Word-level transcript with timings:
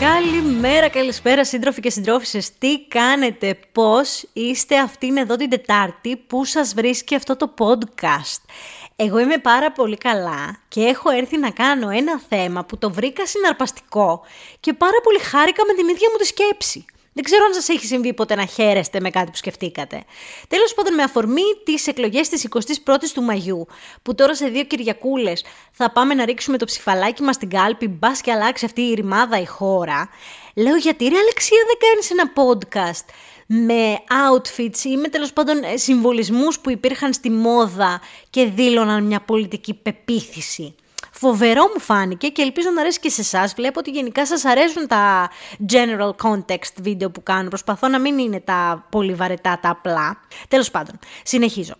Καλημέρα, 0.00 0.88
καλησπέρα 0.88 1.44
σύντροφοι 1.44 1.80
και 1.80 1.90
συντρόφισσες. 1.90 2.58
Τι 2.58 2.86
κάνετε, 2.86 3.58
πώς 3.72 4.24
είστε 4.32 4.78
αυτήν 4.78 5.16
εδώ 5.16 5.36
την 5.36 5.50
Τετάρτη 5.50 6.16
που 6.16 6.44
σας 6.44 6.74
βρίσκει 6.74 7.14
αυτό 7.14 7.36
το 7.36 7.54
podcast; 7.58 8.40
Εγώ 8.96 9.18
είμαι 9.18 9.38
πάρα 9.38 9.72
πολύ 9.72 9.96
καλά 9.96 10.58
και 10.68 10.80
έχω 10.80 11.10
έρθει 11.10 11.38
να 11.38 11.50
κάνω 11.50 11.88
ένα 11.90 12.20
θέμα 12.28 12.64
που 12.64 12.78
το 12.78 12.90
βρήκα 12.90 13.26
συναρπαστικό 13.26 14.22
και 14.60 14.72
πάρα 14.72 15.00
πολύ 15.02 15.18
χάρηκα 15.18 15.62
με 15.66 15.72
την 15.74 15.88
ίδια 15.88 16.08
μου 16.12 16.16
τη 16.16 16.26
σκέψη. 16.26 16.84
Δεν 17.20 17.30
ξέρω 17.30 17.44
αν 17.44 17.54
σας 17.54 17.68
έχει 17.68 17.86
συμβεί 17.86 18.14
ποτέ 18.14 18.34
να 18.34 18.46
χαίρεστε 18.46 19.00
με 19.00 19.10
κάτι 19.10 19.30
που 19.30 19.36
σκεφτήκατε. 19.36 20.02
Τέλος 20.48 20.74
πάντων, 20.74 20.94
με 20.94 21.02
αφορμή 21.02 21.42
τις 21.64 21.86
εκλογές 21.86 22.28
της 22.28 22.46
21η 22.50 23.08
του 23.14 23.22
Μαγιού, 23.22 23.66
που 24.02 24.14
τώρα 24.14 24.34
σε 24.34 24.46
δύο 24.46 24.64
Κυριακούλες 24.64 25.44
θα 25.72 25.90
πάμε 25.90 26.14
να 26.14 26.24
ρίξουμε 26.24 26.56
το 26.56 26.64
ψηφαλάκι 26.64 27.22
μας 27.22 27.34
στην 27.34 27.48
κάλπη, 27.48 27.88
μπας 27.88 28.20
και 28.20 28.32
αλλάξει 28.32 28.64
αυτή 28.64 28.80
η 28.80 28.94
ρημάδα 28.94 29.40
η 29.40 29.46
χώρα, 29.46 30.08
λέω 30.54 30.76
γιατί 30.76 31.08
ρε 31.08 31.16
Αλεξία 31.16 31.58
δεν 31.66 31.76
κάνεις 31.88 32.10
ένα 32.10 32.32
podcast 32.34 33.12
με 33.46 33.98
outfits 34.28 34.84
ή 34.84 34.96
με 34.96 35.08
τέλος 35.08 35.32
πάντων 35.32 35.56
συμβολισμούς 35.74 36.60
που 36.60 36.70
υπήρχαν 36.70 37.12
στη 37.12 37.30
μόδα 37.30 38.00
και 38.30 38.44
δήλωναν 38.44 39.04
μια 39.04 39.20
πολιτική 39.20 39.74
πεποίθηση. 39.74 40.74
Φοβερό 41.10 41.62
μου 41.74 41.80
φάνηκε 41.80 42.28
και 42.28 42.42
ελπίζω 42.42 42.70
να 42.70 42.80
αρέσει 42.80 43.00
και 43.00 43.10
σε 43.10 43.20
εσάς. 43.20 43.54
Βλέπω 43.54 43.78
ότι 43.78 43.90
γενικά 43.90 44.26
σας 44.26 44.44
αρέσουν 44.44 44.86
τα 44.86 45.30
general 45.72 46.10
context 46.28 46.72
βίντεο 46.80 47.10
που 47.10 47.22
κάνω. 47.22 47.48
Προσπαθώ 47.48 47.88
να 47.88 47.98
μην 47.98 48.18
είναι 48.18 48.40
τα 48.40 48.86
πολύ 48.90 49.14
βαρετά, 49.14 49.58
τα 49.62 49.70
απλά. 49.70 50.20
Τέλος 50.48 50.70
πάντων, 50.70 50.98
συνεχίζω. 51.22 51.74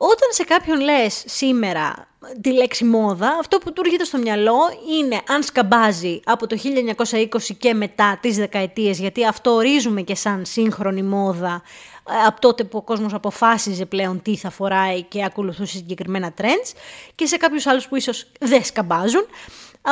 Όταν 0.00 0.28
σε 0.30 0.44
κάποιον 0.44 0.80
λες 0.80 1.24
σήμερα 1.26 2.08
τη 2.40 2.52
λέξη 2.52 2.84
μόδα, 2.84 3.36
αυτό 3.40 3.58
που 3.58 3.72
του 3.72 3.82
έρχεται 3.84 4.04
στο 4.04 4.18
μυαλό 4.18 4.58
είναι 4.98 5.20
αν 5.28 5.42
σκαμπάζει 5.42 6.20
από 6.24 6.46
το 6.46 6.56
1920 7.04 7.26
και 7.58 7.74
μετά 7.74 8.18
τις 8.20 8.36
δεκαετίες, 8.36 8.98
γιατί 8.98 9.26
αυτό 9.26 9.50
ορίζουμε 9.50 10.02
και 10.02 10.14
σαν 10.14 10.44
σύγχρονη 10.44 11.02
μόδα, 11.02 11.62
ε, 11.97 11.97
από 12.26 12.40
τότε 12.40 12.64
που 12.64 12.78
ο 12.78 12.82
κόσμος 12.82 13.14
αποφάσιζε 13.14 13.86
πλέον 13.86 14.22
τι 14.22 14.36
θα 14.36 14.50
φοράει 14.50 15.02
και 15.02 15.24
ακολουθούσε 15.24 15.76
συγκεκριμένα 15.76 16.34
trends 16.40 16.72
και 17.14 17.26
σε 17.26 17.36
κάποιους 17.36 17.66
άλλους 17.66 17.88
που 17.88 17.96
ίσως 17.96 18.26
δεν 18.40 18.64
σκαμπάζουν. 18.64 19.26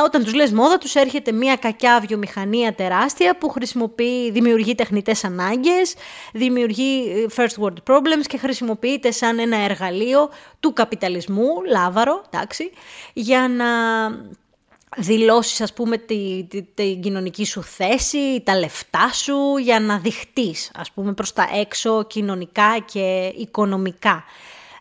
Όταν 0.05 0.25
τους 0.25 0.35
λες 0.35 0.53
μόδα 0.53 0.79
τους 0.79 0.95
έρχεται 0.95 1.33
μια 1.33 1.57
κακιά 1.57 2.05
βιομηχανία 2.07 2.75
τεράστια 2.75 3.37
που 3.39 3.49
χρησιμοποιεί, 3.49 4.31
δημιουργεί 4.31 4.75
τεχνητές 4.75 5.25
ανάγκες, 5.25 5.95
δημιουργεί 6.33 7.11
ε, 7.11 7.27
first 7.37 7.63
world 7.65 7.95
problems 7.95 8.27
και 8.27 8.39
χρησιμοποιείται 8.39 9.11
σαν 9.11 9.39
ένα 9.39 9.57
εργαλείο 9.57 10.31
του 10.61 10.73
καπιταλισμού, 10.73 11.47
λάβαρο, 11.71 12.23
εντάξει, 12.31 12.71
για 13.13 13.49
να 13.49 13.67
δηλώσεις 14.97 15.61
ας 15.61 15.73
πούμε 15.73 15.99
την 15.99 16.49
τη, 16.49 16.63
τη, 16.63 16.97
κοινωνική 16.97 17.45
σου 17.45 17.63
θέση, 17.63 18.41
τα 18.45 18.59
λεφτά 18.59 19.13
σου 19.13 19.57
για 19.57 19.81
να 19.81 19.99
δειχτείς 19.99 20.71
ας 20.75 20.91
πούμε 20.91 21.13
προς 21.13 21.33
τα 21.33 21.49
έξω 21.55 22.05
κοινωνικά 22.05 22.79
και 22.93 23.33
οικονομικά. 23.37 24.25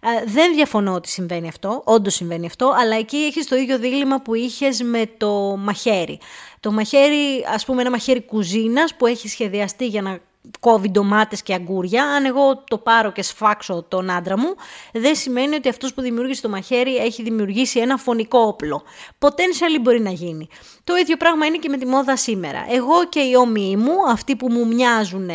Ε, 0.02 0.32
δεν 0.32 0.56
διαφωνώ 0.56 0.94
ότι 0.94 1.10
συμβαίνει 1.10 1.48
αυτό, 1.48 1.82
όντως 1.86 2.14
συμβαίνει 2.14 2.46
αυτό, 2.46 2.74
αλλά 2.80 2.96
εκεί 2.96 3.18
έχεις 3.18 3.48
το 3.48 3.56
ίδιο 3.56 3.80
δίλημα 3.80 4.22
που 4.22 4.36
είχες 4.36 4.82
με 4.82 5.10
το 5.18 5.56
μαχαίρι. 5.60 6.20
Το 6.60 6.72
μαχαίρι, 6.72 7.46
ας 7.54 7.66
πούμε 7.66 7.82
ένα 7.82 7.90
μαχαίρι 7.90 8.22
κουζίνας 8.22 8.96
που 8.96 9.06
έχει 9.06 9.28
σχεδιαστεί 9.28 9.88
για 9.88 10.02
να 10.02 10.20
κόβει 10.60 10.90
ντομάτες 10.90 11.44
και 11.44 11.54
αγκούρια, 11.54 12.04
αν 12.04 12.26
εγώ 12.26 12.64
το 12.68 12.78
πάρω 12.78 13.12
και 13.12 13.22
σφάξω 13.22 13.86
τον 13.88 14.10
άντρα 14.10 14.38
μου, 14.38 14.56
δεν 14.94 15.16
σημαίνει 15.16 15.56
ότι 15.56 15.70
αυτός 15.70 15.94
που 15.94 16.02
δημιούργησε 16.02 16.42
το 16.42 16.50
μαχαίρι 16.50 16.96
έχει 16.96 17.24
δημιουργήσει 17.24 17.80
ένα 17.80 17.98
φωνικό 17.98 18.40
όπλο. 18.40 18.84
Potentially 19.20 19.80
μπορεί 19.82 20.02
να 20.02 20.12
γίνει. 20.12 20.48
Το 20.84 20.96
ίδιο 20.96 21.18
πράγμα 21.18 21.46
είναι 21.46 21.58
και 21.58 21.70
με 21.70 21.78
τη 21.78 21.86
μόδα 21.86 22.18
σήμερα. 22.18 22.66
Εγώ 22.70 23.06
και 23.10 23.20
οι 23.20 23.36
όμοιοι 23.36 23.76
μου, 23.78 23.94
αυτοί 24.12 24.36
που 24.36 24.52
μου 24.52 24.68
μοιάζουν 24.68 25.30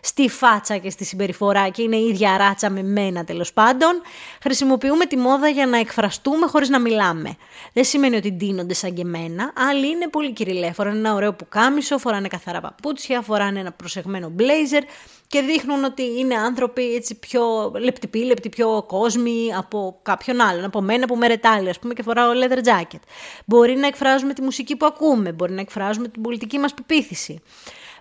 στη 0.00 0.28
φάτσα 0.28 0.76
και 0.76 0.90
στη 0.90 1.04
συμπεριφορά 1.04 1.68
και 1.68 1.82
είναι 1.82 1.96
η 1.96 2.06
ίδια 2.06 2.36
ράτσα 2.36 2.70
με 2.70 2.82
μένα 2.82 3.24
τέλος 3.24 3.52
πάντων, 3.52 4.02
χρησιμοποιούμε 4.42 5.06
τη 5.06 5.16
μόδα 5.16 5.48
για 5.48 5.66
να 5.66 5.78
εκφραστούμε 5.78 6.46
χωρίς 6.46 6.68
να 6.68 6.78
μιλάμε. 6.78 7.36
Δεν 7.72 7.84
σημαίνει 7.84 8.16
ότι 8.16 8.32
ντύνονται 8.32 8.74
σαν 8.74 8.94
και 8.94 9.02
εμένα, 9.02 9.52
άλλοι 9.70 9.88
είναι 9.88 10.08
πολύ 10.08 10.32
κυριλέ. 10.32 10.72
Φοράνε 10.72 10.98
ένα 10.98 11.14
ωραίο 11.14 11.32
πουκάμισο, 11.32 11.98
φοράνε 11.98 12.28
καθαρά 12.28 12.60
παπούτσια, 12.60 13.20
φοράνε 13.20 13.60
ένα 13.60 13.72
προσεγμένο 13.72 14.28
μπλέιζερ 14.28 14.82
και 15.30 15.40
δείχνουν 15.40 15.84
ότι 15.84 16.02
είναι 16.18 16.34
άνθρωποι 16.34 16.94
έτσι 16.94 17.14
πιο 17.14 17.72
λεπτυπίλεπτοι, 17.78 18.48
πιο 18.48 18.84
κόσμοι 18.86 19.54
από 19.56 19.98
κάποιον 20.02 20.40
άλλον, 20.40 20.64
από 20.64 20.80
μένα 20.80 21.06
που 21.06 21.16
με 21.16 21.26
ρετάλει, 21.26 21.68
ας 21.68 21.78
πούμε, 21.78 21.94
και 21.94 22.02
φοράω 22.02 22.30
leather 22.34 22.58
jacket. 22.58 23.00
Μπορεί 23.44 23.76
να 23.76 23.86
εκφράζουμε 23.86 24.32
τη 24.32 24.42
μουσική 24.42 24.76
που 24.76 24.86
ακούμε, 24.86 25.32
μπορεί 25.32 25.52
να 25.52 25.60
εκφράζουμε 25.60 26.08
την 26.08 26.22
πολιτική 26.22 26.58
μας 26.58 26.74
πεποίθηση. 26.74 27.42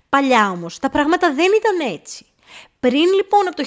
Παλιά 0.10 0.50
όμως 0.50 0.80
τα 0.80 0.90
πράγματα 0.90 1.34
δεν 1.34 1.48
ήταν 1.58 1.94
έτσι. 1.94 2.26
Πριν 2.80 3.14
λοιπόν 3.16 3.48
από 3.48 3.56
το 3.56 3.64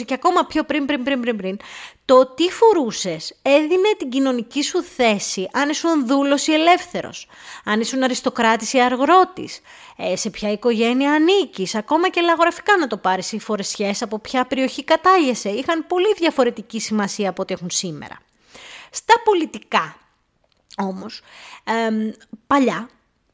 1920 0.00 0.04
και 0.04 0.14
ακόμα 0.14 0.44
πιο 0.46 0.64
πριν, 0.64 0.86
πριν, 0.86 1.02
πριν, 1.02 1.20
πριν, 1.20 1.36
πριν, 1.36 1.56
το 2.04 2.26
τι 2.26 2.50
φορούσες 2.50 3.38
έδινε 3.42 3.88
την 3.98 4.08
κοινωνική 4.08 4.62
σου 4.62 4.82
θέση 4.82 5.48
αν 5.52 5.68
ήσουν 5.68 6.06
δούλος 6.06 6.46
ή 6.46 6.52
ελεύθερος, 6.52 7.28
αν 7.64 7.80
ήσουν 7.80 8.02
αριστοκράτης 8.02 8.72
ή 8.72 8.80
αργρότης, 8.80 9.60
ε, 9.96 10.16
σε 10.16 10.30
ποια 10.30 10.50
οικογένεια 10.50 11.12
ανήκεις, 11.12 11.74
ακόμα 11.74 12.08
και 12.08 12.20
λαγογραφικά 12.20 12.76
να 12.76 12.86
το 12.86 12.96
πάρεις 12.96 13.32
οι 13.32 13.38
φορεσιές 13.38 14.02
από 14.02 14.18
ποια 14.18 14.46
περιοχή 14.46 14.84
κατάγεσαι, 14.84 15.48
είχαν 15.48 15.86
πολύ 15.86 16.14
διαφορετική 16.18 16.80
σημασία 16.80 17.28
από 17.28 17.42
ό,τι 17.42 17.54
έχουν 17.54 17.70
σήμερα. 17.70 18.18
Στα 18.90 19.14
πολιτικά 19.24 19.96
όμως, 20.76 21.20
παλιά, 22.46 22.88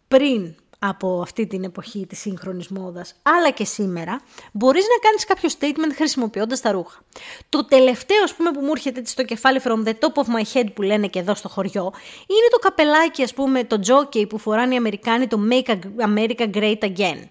πριν 0.09 0.55
από 0.79 1.21
αυτή 1.21 1.47
την 1.47 1.65
εποχή 1.65 2.07
της 2.07 2.21
σύγχρονης 2.21 2.69
μόδας, 2.69 3.15
αλλά 3.23 3.51
και 3.51 3.65
σήμερα, 3.65 4.21
μπορείς 4.53 4.85
να 4.89 5.09
κάνεις 5.09 5.25
κάποιο 5.25 5.49
statement 5.59 5.95
χρησιμοποιώντας 5.95 6.61
τα 6.61 6.71
ρούχα. 6.73 6.99
Το 7.49 7.65
τελευταίο, 7.65 8.23
ας 8.23 8.35
πούμε, 8.35 8.51
που 8.51 8.61
μου 8.61 8.71
έρχεται 8.71 9.03
στο 9.05 9.25
κεφάλι 9.25 9.61
from 9.65 9.89
the 9.89 9.93
top 9.93 10.23
of 10.23 10.27
my 10.37 10.43
head 10.55 10.67
που 10.75 10.83
λένε 10.83 11.07
και 11.07 11.19
εδώ 11.19 11.35
στο 11.35 11.49
χωριό, 11.49 11.93
είναι 12.27 12.49
το 12.51 12.59
καπελάκι, 12.59 13.23
ας 13.23 13.35
πούμε, 13.35 13.65
το 13.65 13.81
jockey 13.87 14.29
που 14.29 14.39
φοράνε 14.39 14.75
οι 14.75 14.77
Αμερικάνοι, 14.77 15.27
το 15.27 15.39
Make 15.51 15.79
America 15.99 16.51
Great 16.55 16.79
Again. 16.81 17.23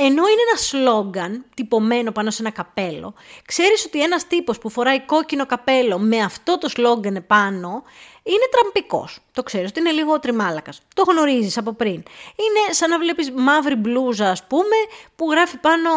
Ενώ 0.00 0.22
είναι 0.22 0.42
ένα 0.48 0.58
σλόγκαν 0.58 1.44
τυπωμένο 1.54 2.12
πάνω 2.12 2.30
σε 2.30 2.42
ένα 2.42 2.50
καπέλο, 2.50 3.14
ξέρεις 3.46 3.84
ότι 3.84 4.02
ένας 4.02 4.26
τύπος 4.26 4.58
που 4.58 4.70
φοράει 4.70 5.00
κόκκινο 5.00 5.46
καπέλο 5.46 5.98
με 5.98 6.18
αυτό 6.18 6.58
το 6.58 6.68
σλόγκαν 6.68 7.16
επάνω 7.16 7.82
είναι 8.22 8.48
τραμπικός. 8.50 9.18
Το 9.32 9.42
ξέρεις 9.42 9.70
ότι 9.70 9.80
είναι 9.80 9.90
λίγο 9.90 10.18
τριμάλακας. 10.18 10.82
Το 10.94 11.02
γνωρίζεις 11.02 11.58
από 11.58 11.72
πριν. 11.72 11.94
Είναι 12.36 12.72
σαν 12.72 12.90
να 12.90 12.98
βλέπεις 12.98 13.30
μαύρη 13.30 13.74
μπλούζα, 13.74 14.30
ας 14.30 14.46
πούμε, 14.46 14.76
που 15.16 15.30
γράφει 15.30 15.56
πάνω 15.56 15.90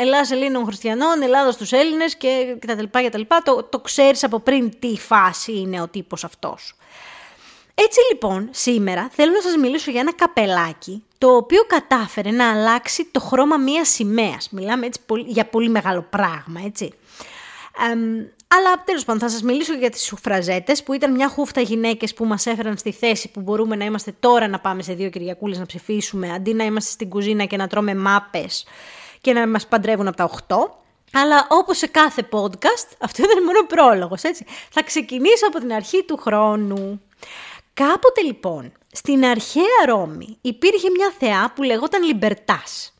Ελλάδα 0.00 0.34
Ελλήνων 0.34 0.64
Χριστιανών, 0.64 1.22
Ελλάδα 1.22 1.52
στου 1.52 1.76
Έλληνες 1.76 2.16
και 2.16 2.56
τα 2.66 2.74
λοιπά, 2.74 3.02
και 3.02 3.10
τα 3.10 3.18
λοιπά. 3.18 3.42
Το, 3.42 3.62
το 3.62 3.78
ξέρεις 3.78 4.24
από 4.24 4.38
πριν 4.38 4.78
τι 4.78 4.96
φάση 4.98 5.52
είναι 5.52 5.80
ο 5.80 5.88
τύπος 5.88 6.24
αυτός. 6.24 6.76
Έτσι 7.78 8.00
λοιπόν, 8.10 8.48
σήμερα 8.50 9.08
θέλω 9.12 9.32
να 9.32 9.40
σας 9.40 9.56
μιλήσω 9.56 9.90
για 9.90 10.00
ένα 10.00 10.14
καπελάκι 10.14 11.04
το 11.18 11.36
οποίο 11.36 11.62
κατάφερε 11.66 12.30
να 12.30 12.50
αλλάξει 12.50 13.04
το 13.04 13.20
χρώμα 13.20 13.56
μίας 13.56 13.88
σημαίας. 13.88 14.48
Μιλάμε 14.50 14.86
έτσι 14.86 15.00
για 15.26 15.46
πολύ 15.46 15.68
μεγάλο 15.68 16.06
πράγμα, 16.10 16.62
έτσι. 16.64 16.92
Αλλά 18.48 18.82
τέλος 18.84 19.04
πάντων, 19.04 19.20
θα 19.20 19.28
σας 19.28 19.42
μιλήσω 19.42 19.74
για 19.74 19.90
τις 19.90 20.04
σουφραζέτες, 20.04 20.82
που 20.82 20.92
ήταν 20.92 21.12
μια 21.12 21.28
χούφτα 21.28 21.60
γυναίκες 21.60 22.14
που 22.14 22.24
μας 22.24 22.46
έφεραν 22.46 22.76
στη 22.76 22.92
θέση 22.92 23.30
που 23.30 23.40
μπορούμε 23.40 23.76
να 23.76 23.84
είμαστε 23.84 24.14
τώρα 24.20 24.48
να 24.48 24.60
πάμε 24.60 24.82
σε 24.82 24.92
δύο 24.92 25.10
Κυριακούλες 25.10 25.58
να 25.58 25.66
ψηφίσουμε, 25.66 26.32
αντί 26.32 26.54
να 26.54 26.64
είμαστε 26.64 26.90
στην 26.90 27.08
κουζίνα 27.08 27.44
και 27.44 27.56
να 27.56 27.66
τρώμε 27.66 27.94
μάπες 27.94 28.66
και 29.20 29.32
να 29.32 29.46
μας 29.46 29.66
παντρεύουν 29.66 30.08
από 30.08 30.16
τα 30.16 30.24
8. 30.24 30.56
Αλλά 31.12 31.46
όπως 31.50 31.76
σε 31.78 31.86
κάθε 31.86 32.28
podcast, 32.30 32.88
αυτό 32.98 33.22
ήταν 33.22 33.44
μόνο 33.44 33.66
πρόλογος, 33.66 34.22
έτσι. 34.22 34.44
Θα 34.70 34.82
ξεκινήσω 34.82 35.46
από 35.46 35.58
την 35.58 35.72
αρχή 35.72 36.04
του 36.04 36.16
χρόνου. 36.16 37.00
Κάποτε 37.84 38.22
λοιπόν, 38.22 38.72
στην 38.92 39.24
αρχαία 39.24 39.84
Ρώμη 39.86 40.38
υπήρχε 40.40 40.90
μια 40.90 41.12
θεά 41.18 41.52
που 41.54 41.62
λεγόταν 41.62 42.02
Λιμπερτάς. 42.02 42.94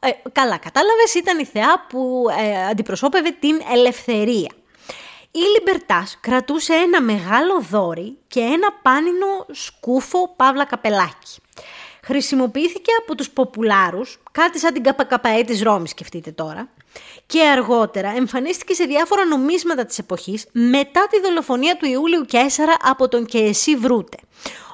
Ε, 0.00 0.10
καλά, 0.32 0.56
κατάλαβες, 0.58 1.14
ήταν 1.14 1.38
η 1.38 1.44
θεά 1.44 1.86
που 1.88 2.26
ε, 2.38 2.66
αντιπροσώπευε 2.66 3.30
την 3.30 3.60
ελευθερία. 3.72 4.52
Η 5.30 5.38
Λιμπερτάς 5.38 6.18
κρατούσε 6.20 6.72
ένα 6.72 7.02
μεγάλο 7.02 7.60
δόρυ 7.60 8.18
και 8.26 8.40
ένα 8.40 8.72
πάνινο 8.82 9.46
σκούφο 9.50 10.34
παύλα 10.36 10.64
καπελάκι. 10.64 11.40
Χρησιμοποιήθηκε 12.02 12.92
από 13.02 13.14
τους 13.14 13.30
ποπουλάρους, 13.30 14.22
κάτι 14.30 14.58
σαν 14.58 14.72
την 14.72 14.82
καπακαπαέ 14.82 15.44
της 15.44 15.62
Ρώμης 15.62 15.90
σκεφτείτε 15.90 16.30
τώρα, 16.30 16.68
και 17.26 17.42
αργότερα 17.42 18.08
εμφανίστηκε 18.16 18.74
σε 18.74 18.84
διάφορα 18.84 19.24
νομίσματα 19.24 19.84
της 19.84 19.98
εποχής 19.98 20.46
μετά 20.52 21.06
τη 21.10 21.20
δολοφονία 21.20 21.76
του 21.76 21.86
Ιούλιου 21.86 22.24
Κέσσαρα 22.24 22.76
από 22.82 23.08
τον 23.08 23.26
Κεεσί 23.26 23.76
Βρούτε. 23.76 24.16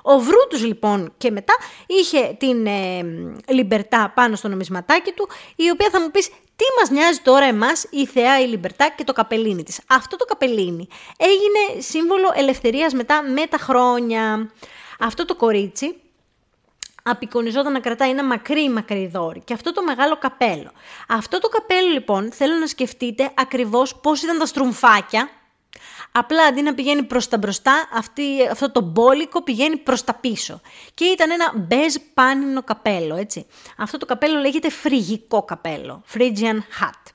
Ο 0.03 0.19
Βρούτους 0.19 0.65
λοιπόν 0.65 1.13
και 1.19 1.31
μετά 1.31 1.55
είχε 1.87 2.37
την 2.39 2.67
ε, 2.67 3.03
Λιμπερτά 3.49 4.13
πάνω 4.15 4.37
στο 4.37 4.49
νομισματάκι 4.49 5.13
του, 5.13 5.29
η 5.57 5.71
οποία 5.71 5.89
θα 5.91 6.01
μου 6.01 6.11
πεις 6.11 6.29
τι 6.29 6.65
μας 6.81 6.91
νοιάζει 6.91 7.21
τώρα 7.21 7.45
εμάς 7.45 7.87
η 7.91 8.07
θεά 8.07 8.41
η 8.41 8.47
Λιμπερτά 8.47 8.89
και 8.97 9.05
το 9.05 9.13
καπελίνι 9.13 9.63
της. 9.63 9.81
Αυτό 9.87 10.17
το 10.17 10.25
καπελίνι 10.25 10.89
έγινε 11.17 11.81
σύμβολο 11.83 12.33
ελευθερίας 12.35 12.93
μετά 12.93 13.23
με 13.23 13.47
τα 13.47 13.59
χρόνια. 13.59 14.51
Αυτό 14.99 15.25
το 15.25 15.37
κορίτσι 15.37 15.97
απεικονιζόταν 17.07 17.73
να 17.73 17.81
κρατάει 17.81 18.11
ένα 18.11 18.25
μακρύ 18.25 18.71
μακρύ 18.71 19.07
δόρυ 19.07 19.41
και 19.45 19.53
αυτό 19.53 19.73
το 19.73 19.83
μεγάλο 19.83 20.17
καπέλο. 20.17 20.71
Αυτό 21.09 21.39
το 21.39 21.49
καπέλο 21.49 21.89
λοιπόν 21.89 22.33
θέλω 22.33 22.55
να 22.55 22.67
σκεφτείτε 22.67 23.31
ακριβώς 23.35 23.97
πώς 23.97 24.23
ήταν 24.23 24.39
τα 24.39 24.47
στρουμφάκια 24.47 25.29
Απλά 26.13 26.43
αντί 26.43 26.63
να 26.63 26.75
πηγαίνει 26.75 27.03
προς 27.03 27.29
τα 27.29 27.39
μπροστά, 27.39 27.89
αυτή, 27.93 28.49
αυτό 28.51 28.71
το 28.71 28.81
μπόλικο 28.81 29.43
πηγαίνει 29.43 29.77
προς 29.77 30.05
τα 30.05 30.15
πίσω. 30.15 30.61
Και 30.95 31.05
ήταν 31.05 31.31
ένα 31.31 31.53
μπέζ 31.55 31.95
πάνινο 32.15 32.63
καπέλο, 32.63 33.17
έτσι. 33.17 33.47
Αυτό 33.77 33.99
το 33.99 34.07
καπέλο 34.07 34.39
λέγεται 34.39 34.71
φρυγικό 34.71 35.43
καπέλο, 35.43 36.03
Phrygian 36.15 36.57
hat. 36.81 37.13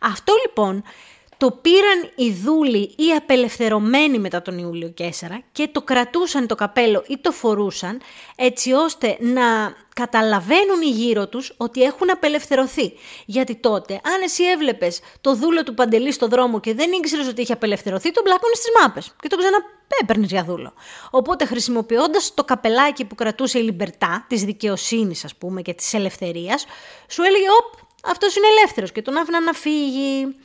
Αυτό 0.00 0.34
λοιπόν 0.46 0.84
το 1.36 1.50
πήραν 1.50 2.10
οι 2.14 2.32
δούλοι 2.32 2.94
ή 2.96 3.12
απελευθερωμένοι 3.16 4.18
μετά 4.18 4.42
τον 4.42 4.58
Ιούλιο 4.58 4.94
4 4.98 5.04
και 5.52 5.68
το 5.72 5.82
κρατούσαν 5.82 6.46
το 6.46 6.54
καπέλο 6.54 7.04
ή 7.06 7.18
το 7.18 7.32
φορούσαν 7.32 8.00
έτσι 8.36 8.72
ώστε 8.72 9.16
να 9.20 9.74
καταλαβαίνουν 9.94 10.82
οι 10.82 10.90
γύρω 10.90 11.28
τους 11.28 11.54
ότι 11.56 11.82
έχουν 11.82 12.10
απελευθερωθεί. 12.10 12.92
Γιατί 13.26 13.54
τότε, 13.56 13.92
αν 13.94 14.22
εσύ 14.22 14.44
έβλεπες 14.44 15.00
το 15.20 15.34
δούλο 15.34 15.62
του 15.62 15.74
Παντελή 15.74 16.12
στο 16.12 16.28
δρόμο 16.28 16.60
και 16.60 16.74
δεν 16.74 16.92
ήξερες 16.92 17.28
ότι 17.28 17.42
είχε 17.42 17.52
απελευθερωθεί, 17.52 18.10
τον 18.10 18.22
μπλάκωνες 18.22 18.58
στις 18.58 18.70
μάπες 18.80 19.14
και 19.20 19.28
τον 19.28 19.38
ξαναπέπαιρνες 19.38 20.30
για 20.30 20.44
δούλο. 20.44 20.72
Οπότε 21.10 21.44
χρησιμοποιώντας 21.44 22.34
το 22.34 22.44
καπελάκι 22.44 23.04
που 23.04 23.14
κρατούσε 23.14 23.58
η 23.58 23.62
λιμπερτά, 23.62 24.24
της 24.28 24.44
δικαιοσύνης 24.44 25.24
ας 25.24 25.34
πούμε 25.36 25.62
και 25.62 25.74
της 25.74 25.94
ελευθερίας, 25.94 26.66
σου 27.08 27.22
έλεγε 27.22 27.46
«Οπ, 27.60 27.80
αυτός 28.04 28.36
είναι 28.36 28.46
ελεύθερος» 28.46 28.92
και 28.92 29.02
τον 29.02 29.16
άφηνα 29.16 29.40
να 29.40 29.52
φύγει. 29.52 30.36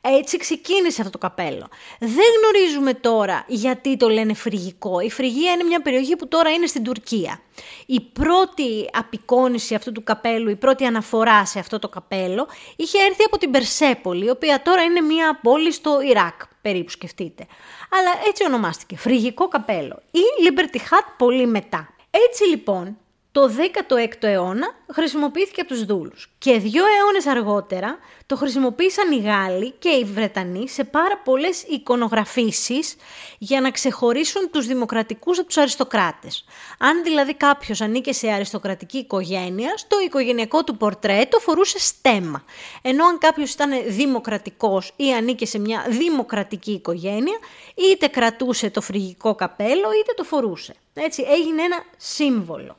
Έτσι 0.00 0.36
ξεκίνησε 0.36 1.00
αυτό 1.00 1.12
το 1.12 1.18
καπέλο. 1.18 1.68
Δεν 1.98 2.26
γνωρίζουμε 2.40 2.94
τώρα 2.94 3.44
γιατί 3.46 3.96
το 3.96 4.08
λένε 4.08 4.34
φρυγικό. 4.34 5.00
Η 5.00 5.10
Φρυγία 5.10 5.52
είναι 5.52 5.62
μια 5.62 5.82
περιοχή 5.82 6.16
που 6.16 6.28
τώρα 6.28 6.50
είναι 6.50 6.66
στην 6.66 6.82
Τουρκία. 6.82 7.40
Η 7.86 8.00
πρώτη 8.00 8.90
απεικόνηση 8.92 9.74
αυτού 9.74 9.92
του 9.92 10.02
καπέλου, 10.02 10.50
η 10.50 10.56
πρώτη 10.56 10.84
αναφορά 10.84 11.46
σε 11.46 11.58
αυτό 11.58 11.78
το 11.78 11.88
καπέλο, 11.88 12.46
είχε 12.76 12.98
έρθει 12.98 13.22
από 13.24 13.38
την 13.38 13.50
Περσέπολη, 13.50 14.24
η 14.24 14.30
οποία 14.30 14.62
τώρα 14.62 14.82
είναι 14.82 15.00
μια 15.00 15.38
πόλη 15.42 15.72
στο 15.72 16.00
Ιράκ, 16.00 16.40
περίπου 16.62 16.90
σκεφτείτε. 16.90 17.46
Αλλά 17.90 18.10
έτσι 18.28 18.44
ονομάστηκε, 18.44 18.96
φρυγικό 18.96 19.48
καπέλο 19.48 20.02
ή 20.10 20.20
Liberty 20.48 20.76
Hat 20.76 21.06
πολύ 21.16 21.46
μετά. 21.46 21.88
Έτσι 22.10 22.44
λοιπόν, 22.48 22.96
το 23.38 23.50
16ο 23.88 24.12
αιώνα 24.20 24.74
χρησιμοποιήθηκε 24.92 25.60
από 25.60 25.70
τους 25.70 25.84
δούλους 25.84 26.30
και 26.38 26.58
δύο 26.58 26.84
αιώνες 26.84 27.26
αργότερα 27.26 27.98
το 28.26 28.36
χρησιμοποίησαν 28.36 29.12
οι 29.12 29.18
Γάλλοι 29.18 29.70
και 29.70 29.88
οι 29.88 30.04
Βρετανοί 30.04 30.68
σε 30.68 30.84
πάρα 30.84 31.18
πολλές 31.24 31.62
εικονογραφήσεις 31.62 32.96
για 33.38 33.60
να 33.60 33.70
ξεχωρίσουν 33.70 34.50
τους 34.50 34.66
δημοκρατικούς 34.66 35.38
από 35.38 35.46
τους 35.46 35.56
αριστοκράτες. 35.56 36.44
Αν 36.78 37.02
δηλαδή 37.02 37.34
κάποιος 37.34 37.80
ανήκε 37.80 38.12
σε 38.12 38.28
αριστοκρατική 38.28 38.98
οικογένεια, 38.98 39.76
στο 39.76 40.00
οικογενειακό 40.00 40.64
του 40.64 40.76
πορτρέτο 40.76 41.38
φορούσε 41.38 41.78
στέμα. 41.78 42.44
Ενώ 42.82 43.06
αν 43.06 43.18
κάποιος 43.18 43.52
ήταν 43.52 43.70
δημοκρατικός 43.86 44.92
ή 44.96 45.12
ανήκε 45.12 45.46
σε 45.46 45.58
μια 45.58 45.86
δημοκρατική 45.88 46.72
οικογένεια, 46.72 47.38
είτε 47.74 48.06
κρατούσε 48.06 48.70
το 48.70 48.80
φρυγικό 48.80 49.34
καπέλο 49.34 49.92
είτε 50.00 50.12
το 50.16 50.24
φορούσε. 50.24 50.74
Έτσι 50.94 51.24
έγινε 51.28 51.62
ένα 51.62 51.84
σύμβολο. 51.96 52.76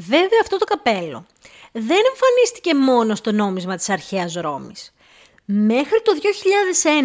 Βέβαια 0.00 0.40
αυτό 0.40 0.56
το 0.56 0.64
καπέλο 0.64 1.26
δεν 1.72 2.00
εμφανίστηκε 2.10 2.74
μόνο 2.74 3.14
στο 3.14 3.32
νόμισμα 3.32 3.76
της 3.76 3.88
αρχαίας 3.88 4.34
Ρώμης. 4.34 4.94
Μέχρι 5.44 6.02
το 6.02 6.12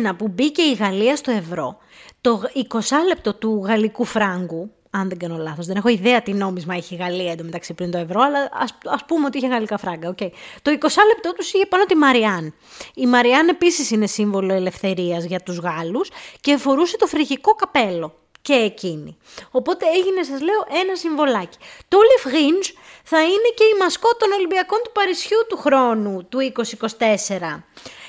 2001 0.09 0.15
που 0.17 0.27
μπήκε 0.27 0.61
η 0.61 0.73
Γαλλία 0.73 1.15
στο 1.15 1.31
ευρώ, 1.31 1.77
το 2.21 2.41
20 2.69 2.79
λεπτό 3.07 3.33
του 3.33 3.63
γαλλικού 3.65 4.05
φράγκου, 4.05 4.71
αν 4.89 5.09
δεν 5.09 5.17
κάνω 5.17 5.37
λάθος, 5.37 5.65
δεν 5.65 5.75
έχω 5.75 5.89
ιδέα 5.89 6.21
τι 6.21 6.33
νόμισμα 6.33 6.75
είχε 6.75 6.95
η 6.95 6.97
Γαλλία 6.97 7.31
εντωμεταξύ 7.31 7.73
πριν 7.73 7.91
το 7.91 7.97
ευρώ, 7.97 8.21
αλλά 8.21 8.49
ας, 8.53 8.77
ας 8.85 9.05
πούμε 9.05 9.25
ότι 9.25 9.37
είχε 9.37 9.47
γαλλικά 9.47 9.77
φράγκα. 9.77 10.15
Okay. 10.17 10.29
Το 10.61 10.71
20 10.71 10.87
λεπτό 11.07 11.33
τους 11.35 11.53
είχε 11.53 11.65
πάνω 11.65 11.85
τη 11.85 11.95
Μαριάν. 11.95 12.53
Η 12.93 13.07
Μαριάν 13.07 13.47
επίσης 13.47 13.91
είναι 13.91 14.07
σύμβολο 14.07 14.53
ελευθερίας 14.53 15.23
για 15.23 15.39
τους 15.39 15.57
Γάλλους 15.57 16.09
και 16.41 16.57
φορούσε 16.57 16.97
το 16.97 17.07
φρυγικό 17.07 17.51
καπέλο 17.51 18.15
και 18.41 18.53
εκείνη. 18.53 19.17
Οπότε 19.51 19.85
έγινε, 19.97 20.23
σας 20.23 20.41
λέω, 20.41 20.61
ένα 20.81 20.95
συμβολάκι. 20.95 21.57
Το 21.87 21.97
Le 22.09 22.27
Fringe 22.27 22.69
θα 23.03 23.21
είναι 23.23 23.49
και 23.55 23.63
η 23.63 23.77
μασκό 23.79 24.09
των 24.19 24.31
Ολυμπιακών 24.31 24.79
του 24.83 24.91
Παρισιού 24.91 25.37
του 25.49 25.57
χρόνου, 25.57 26.27
του 26.29 26.39
2024. 26.39 27.63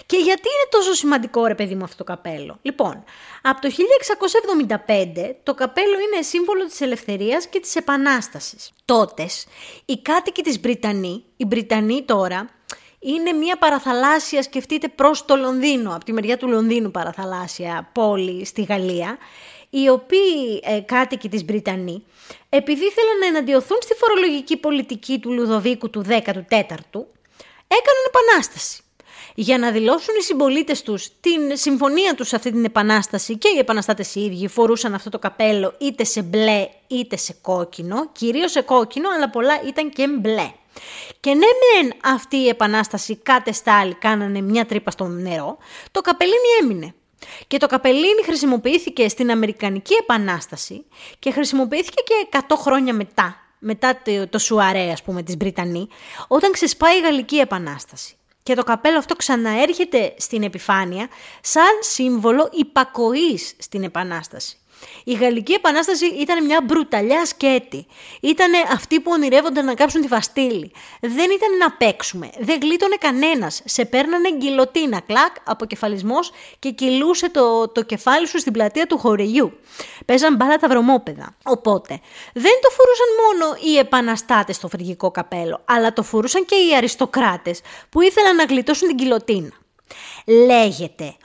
Και 0.06 0.16
γιατί 0.16 0.48
είναι 0.54 0.68
τόσο 0.70 0.92
σημαντικό 0.92 1.46
ρε 1.46 1.54
παιδί 1.54 1.74
μου 1.74 1.84
αυτό 1.84 1.96
το 1.96 2.04
καπέλο; 2.04 2.58
Λοιπόν, 2.62 3.04
από 3.42 3.60
το 3.60 3.68
1675 3.68 5.34
το 5.42 5.54
καπέλο 5.54 5.96
είναι 6.00 6.22
σύμβολο 6.22 6.64
της 6.64 6.80
ελευθερίας 6.80 7.46
και 7.46 7.60
της 7.60 7.76
επανάστασης. 7.76 8.70
Τότες, 8.84 9.46
οι 9.84 10.02
κάτοικοι 10.02 10.42
της 10.42 10.60
Βρυτανή, 10.60 11.24
οι 11.36 11.44
Βρυτανοί 11.44 12.02
τώρα, 12.02 12.50
είναι 12.98 13.32
μια 13.32 13.56
παραθαλάσσια, 13.58 14.42
σκεφτείτε, 14.42 14.88
προς 14.88 15.24
το 15.24 15.36
Λονδίνο, 15.36 15.94
από 15.94 16.04
τη 16.04 16.12
μεριά 16.12 16.36
του 16.36 16.48
Λονδίνου 16.48 16.90
παραθαλάσσια 16.90 17.90
πόλη 17.92 18.44
στη 18.44 18.62
Γαλλία, 18.62 19.18
οι 19.74 19.88
οποίοι 19.88 20.60
ε, 20.62 20.80
κάτοικοι 20.80 21.28
της 21.28 21.44
Βρυτανή, 21.44 22.04
επειδή 22.48 22.84
ήθελαν 22.84 23.18
να 23.20 23.26
εναντιωθούν 23.26 23.78
στη 23.80 23.94
φορολογική 23.94 24.56
πολιτική 24.56 25.18
του 25.18 25.32
Λουδοβίκου 25.32 25.90
του 25.90 26.04
14ου, 26.06 27.02
έκαναν 27.78 28.02
επανάσταση. 28.06 28.82
Για 29.34 29.58
να 29.58 29.70
δηλώσουν 29.70 30.14
οι 30.18 30.22
συμπολίτες 30.22 30.82
τους 30.82 31.08
την 31.20 31.56
συμφωνία 31.56 32.14
τους 32.14 32.28
σε 32.28 32.36
αυτή 32.36 32.50
την 32.50 32.64
επανάσταση 32.64 33.36
και 33.38 33.48
οι 33.48 33.58
επαναστάτες 33.58 34.14
οι 34.14 34.20
ίδιοι 34.20 34.48
φορούσαν 34.48 34.94
αυτό 34.94 35.10
το 35.10 35.18
καπέλο 35.18 35.74
είτε 35.78 36.04
σε 36.04 36.22
μπλε 36.22 36.68
είτε 36.86 37.16
σε 37.16 37.36
κόκκινο, 37.40 38.08
κυρίως 38.12 38.50
σε 38.50 38.60
κόκκινο, 38.60 39.08
αλλά 39.16 39.30
πολλά 39.30 39.62
ήταν 39.66 39.90
και 39.90 40.08
μπλε. 40.08 40.52
Και 41.20 41.34
ναι 41.34 41.46
μεν 41.46 41.92
αυτή 42.04 42.36
η 42.36 42.48
επανάσταση 42.48 43.16
κάτε 43.16 43.52
στάλη 43.52 43.94
κάνανε 43.94 44.40
μια 44.40 44.66
τρύπα 44.66 44.90
στο 44.90 45.06
νερό, 45.06 45.58
το 45.90 46.00
καπελίνι 46.00 46.48
έμεινε. 46.62 46.94
Και 47.46 47.56
το 47.58 47.66
καπελίνι 47.66 48.22
χρησιμοποιήθηκε 48.24 49.08
στην 49.08 49.30
Αμερικανική 49.30 49.94
Επανάσταση 49.94 50.84
και 51.18 51.30
χρησιμοποιήθηκε 51.30 52.02
και 52.02 52.38
100 52.48 52.54
χρόνια 52.56 52.94
μετά, 52.94 53.36
μετά 53.58 54.00
το, 54.04 54.28
το 54.28 54.38
Σουαρέ 54.38 54.90
ας 54.90 55.02
πούμε 55.02 55.22
της 55.22 55.36
Βρυτανή, 55.36 55.88
όταν 56.28 56.52
ξεσπάει 56.52 56.98
η 56.98 57.00
Γαλλική 57.00 57.36
Επανάσταση. 57.36 58.16
Και 58.42 58.54
το 58.54 58.62
καπέλο 58.62 58.98
αυτό 58.98 59.16
ξαναέρχεται 59.16 60.14
στην 60.18 60.42
επιφάνεια 60.42 61.08
σαν 61.40 61.78
σύμβολο 61.80 62.48
υπακοής 62.52 63.54
στην 63.58 63.82
Επανάσταση. 63.82 64.56
Η 65.04 65.12
Γαλλική 65.12 65.52
Επανάσταση 65.52 66.06
ήταν 66.06 66.44
μια 66.44 66.60
μπρουταλιά 66.64 67.26
σκέτη. 67.26 67.86
Ήταν 68.20 68.50
αυτοί 68.72 69.00
που 69.00 69.10
ονειρεύονταν 69.14 69.64
να 69.64 69.74
κάψουν 69.74 70.00
τη 70.00 70.06
Βαστίλη. 70.06 70.72
Δεν 71.00 71.30
ήταν 71.30 71.56
να 71.58 71.70
παίξουμε. 71.72 72.30
Δεν 72.38 72.58
γλίτωνε 72.60 72.96
κανένας. 72.96 73.62
Σε 73.64 73.84
παίρνανε 73.84 74.32
γκυλοτίνα, 74.36 75.00
κλακ, 75.00 75.34
αποκεφαλισμός 75.44 76.30
και 76.58 76.70
κυλούσε 76.70 77.30
το, 77.30 77.68
το 77.68 77.82
κεφάλι 77.82 78.26
σου 78.26 78.38
στην 78.38 78.52
πλατεία 78.52 78.86
του 78.86 78.98
χωριού. 78.98 79.52
Παίζαν 80.04 80.36
μπάλα 80.36 80.56
τα 80.56 80.68
βρωμόπεδα. 80.68 81.36
Οπότε 81.44 82.00
δεν 82.32 82.52
το 82.62 82.68
φορούσαν 82.70 83.06
μόνο 83.24 83.56
οι 83.64 83.78
επαναστάτες 83.78 84.56
στο 84.56 84.68
φρυγικό 84.68 85.10
καπέλο, 85.10 85.60
αλλά 85.64 85.92
το 85.92 86.02
φορούσαν 86.02 86.44
και 86.44 86.54
οι 86.54 86.76
αριστοκράτες 86.76 87.60
που 87.88 88.00
ήθελαν 88.00 88.36
να 88.36 88.44
γλιτώσουν 88.44 88.88
την 88.88 88.96
κιλοτίνα. 88.96 89.50
Λέγεται 90.26 91.16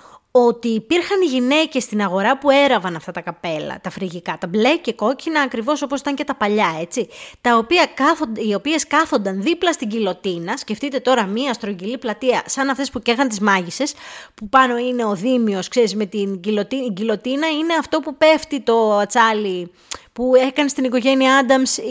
ότι 0.45 0.67
υπήρχαν 0.67 1.21
γυναίκες 1.21 1.83
στην 1.83 2.01
αγορά 2.01 2.37
που 2.37 2.49
έραβαν 2.49 2.95
αυτά 2.95 3.11
τα 3.11 3.21
καπέλα, 3.21 3.79
τα 3.81 3.89
φρυγικά, 3.89 4.37
τα 4.39 4.47
μπλε 4.47 4.77
και 4.77 4.93
κόκκινα 4.93 5.41
ακριβώς 5.41 5.81
όπως 5.81 5.99
ήταν 5.99 6.15
και 6.15 6.23
τα 6.23 6.35
παλιά, 6.35 6.77
έτσι, 6.81 7.07
τα 7.41 7.57
οποία 7.57 7.85
κάθονταν, 7.93 8.49
οι 8.49 8.53
οποίες 8.53 8.87
κάθονταν 8.87 9.41
δίπλα 9.41 9.71
στην 9.71 9.87
κιλοτίνα, 9.89 10.57
σκεφτείτε 10.57 10.99
τώρα 10.99 11.25
μία 11.25 11.53
στρογγυλή 11.53 11.97
πλατεία 11.97 12.43
σαν 12.45 12.69
αυτές 12.69 12.89
που 12.89 12.99
καίγαν 12.99 13.27
τις 13.27 13.39
μάγισσες, 13.39 13.93
που 14.33 14.49
πάνω 14.49 14.77
είναι 14.77 15.05
ο 15.05 15.15
Δήμιος, 15.15 15.67
ξέρεις, 15.67 15.95
με 15.95 16.05
την 16.05 16.39
κιλοτίνα, 16.39 16.83
η 16.83 16.93
κιλοτίνα 16.93 17.47
είναι 17.47 17.73
αυτό 17.79 17.99
που 17.99 18.17
πέφτει 18.17 18.61
το 18.61 18.97
ατσάλι 18.97 19.71
που 20.13 20.35
έκανε 20.35 20.69
στην 20.69 20.83
οικογένεια 20.83 21.45
Adams 21.45 21.83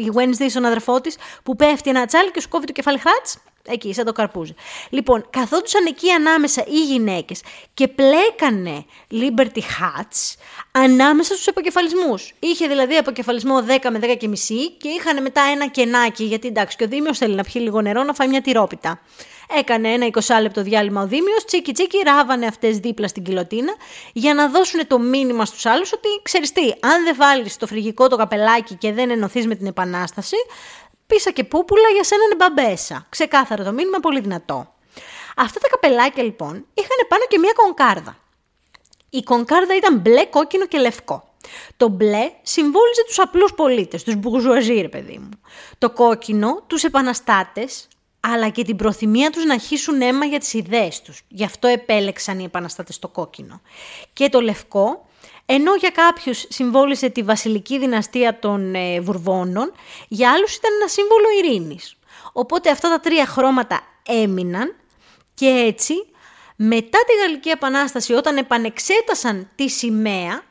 η 0.00 0.10
Wednesday 0.14 0.46
στον 0.48 0.64
αδερφό 0.64 1.00
της, 1.00 1.16
που 1.42 1.56
πέφτει 1.56 1.90
ένα 1.90 2.00
ατσάλι 2.00 2.30
και 2.30 2.40
σου 2.40 2.48
κόβει 2.48 2.66
το 2.66 2.72
κεφάλι 2.72 2.98
χάτς 2.98 3.38
Εκεί, 3.68 3.94
σαν 3.94 4.04
το 4.04 4.12
καρπούζι. 4.12 4.54
Λοιπόν, 4.90 5.26
καθόντουσαν 5.30 5.86
εκεί 5.86 6.10
ανάμεσα 6.10 6.64
οι 6.66 6.84
γυναίκες 6.84 7.42
και 7.74 7.88
πλέκανε 7.88 8.84
Liberty 9.10 9.58
Hats 9.58 10.34
ανάμεσα 10.72 11.34
στους 11.34 11.48
αποκεφαλισμούς. 11.48 12.32
Είχε 12.38 12.66
δηλαδή 12.66 12.96
αποκεφαλισμό 12.96 13.64
10 13.82 13.90
με 13.90 13.98
10 14.02 14.16
και 14.18 14.28
μισή 14.28 14.70
και 14.70 14.88
είχαν 14.88 15.22
μετά 15.22 15.42
ένα 15.52 15.68
κενάκι, 15.68 16.24
γιατί 16.24 16.48
εντάξει 16.48 16.76
και 16.76 16.84
ο 16.84 16.86
Δήμιος 16.86 17.18
θέλει 17.18 17.34
να 17.34 17.42
πιει 17.42 17.62
λίγο 17.64 17.80
νερό 17.80 18.02
να 18.02 18.14
φάει 18.14 18.28
μια 18.28 18.40
τυρόπιτα. 18.40 19.00
Έκανε 19.58 19.88
ένα 19.88 20.06
20 20.12 20.20
λεπτό 20.40 20.62
διάλειμμα 20.62 21.02
ο 21.02 21.06
Δήμιος, 21.06 21.44
τσίκι 21.44 21.72
τσίκι, 21.72 21.98
ράβανε 22.04 22.46
αυτές 22.46 22.78
δίπλα 22.78 23.08
στην 23.08 23.22
κιλοτίνα 23.22 23.74
για 24.12 24.34
να 24.34 24.48
δώσουν 24.48 24.86
το 24.86 24.98
μήνυμα 24.98 25.44
στους 25.44 25.66
άλλους 25.66 25.92
ότι 25.92 26.08
ξέρεις 26.22 26.52
τι, 26.52 26.62
αν 26.62 27.04
δεν 27.04 27.16
βάλεις 27.16 27.56
το 27.56 27.66
φρυγικό 27.66 28.08
το 28.08 28.16
καπελάκι 28.16 28.74
και 28.74 28.92
δεν 28.92 29.10
ενωθείς 29.10 29.46
με 29.46 29.54
την 29.54 29.66
Επανάσταση, 29.66 30.36
πίσα 31.14 31.30
και 31.30 31.44
πούπουλα 31.44 31.88
για 31.94 32.04
σένα 32.04 32.22
είναι 32.24 32.34
μπαμπέσα. 32.34 33.06
Ξεκάθαρο 33.08 33.64
το 33.64 33.72
μήνυμα, 33.72 33.98
πολύ 34.00 34.20
δυνατό. 34.20 34.74
Αυτά 35.36 35.60
τα 35.60 35.68
καπελάκια 35.68 36.22
λοιπόν 36.22 36.66
είχαν 36.74 36.98
πάνω 37.08 37.22
και 37.28 37.38
μία 37.38 37.52
κονκάρδα. 37.54 38.16
Η 39.10 39.22
κονκάρδα 39.22 39.76
ήταν 39.76 39.98
μπλε, 39.98 40.24
κόκκινο 40.24 40.66
και 40.66 40.78
λευκό. 40.78 41.28
Το 41.76 41.88
μπλε 41.88 42.32
συμβόλιζε 42.42 43.04
τους 43.06 43.18
απλούς 43.18 43.54
πολίτες, 43.54 44.02
τους 44.02 44.14
μπουρζουαζί, 44.14 44.80
ρε 44.80 44.88
παιδί 44.88 45.18
μου. 45.18 45.28
Το 45.78 45.90
κόκκινο, 45.90 46.62
τους 46.66 46.84
επαναστάτες, 46.84 47.88
αλλά 48.20 48.48
και 48.48 48.64
την 48.64 48.76
προθυμία 48.76 49.30
τους 49.30 49.44
να 49.44 49.58
χύσουν 49.58 50.00
αίμα 50.00 50.24
για 50.24 50.38
τις 50.38 50.52
ιδέες 50.52 51.02
τους. 51.02 51.22
Γι' 51.28 51.44
αυτό 51.44 51.68
επέλεξαν 51.68 52.38
οι 52.38 52.44
επαναστάτες 52.44 52.98
το 52.98 53.08
κόκκινο. 53.08 53.60
Και 54.12 54.28
το 54.28 54.40
λευκό, 54.40 55.06
ενώ 55.46 55.74
για 55.74 55.90
κάποιους 55.90 56.44
συμβόλισε 56.48 57.08
τη 57.08 57.22
βασιλική 57.22 57.78
δυναστεία 57.78 58.38
των 58.38 58.74
ε, 58.74 59.00
Βουρβώνων, 59.00 59.72
για 60.08 60.32
άλλους 60.32 60.56
ήταν 60.56 60.70
ένα 60.80 60.88
σύμβολο 60.88 61.26
ειρήνης. 61.38 61.96
Οπότε 62.32 62.70
αυτά 62.70 62.88
τα 62.88 63.00
τρία 63.00 63.26
χρώματα 63.26 63.80
έμειναν 64.06 64.74
και 65.34 65.46
έτσι 65.46 65.94
μετά 66.56 66.98
τη 67.06 67.16
Γαλλική 67.22 67.48
Επανάσταση 67.48 68.12
όταν 68.12 68.36
επανεξέτασαν 68.36 69.50
τη 69.54 69.68
σημαία 69.68 70.42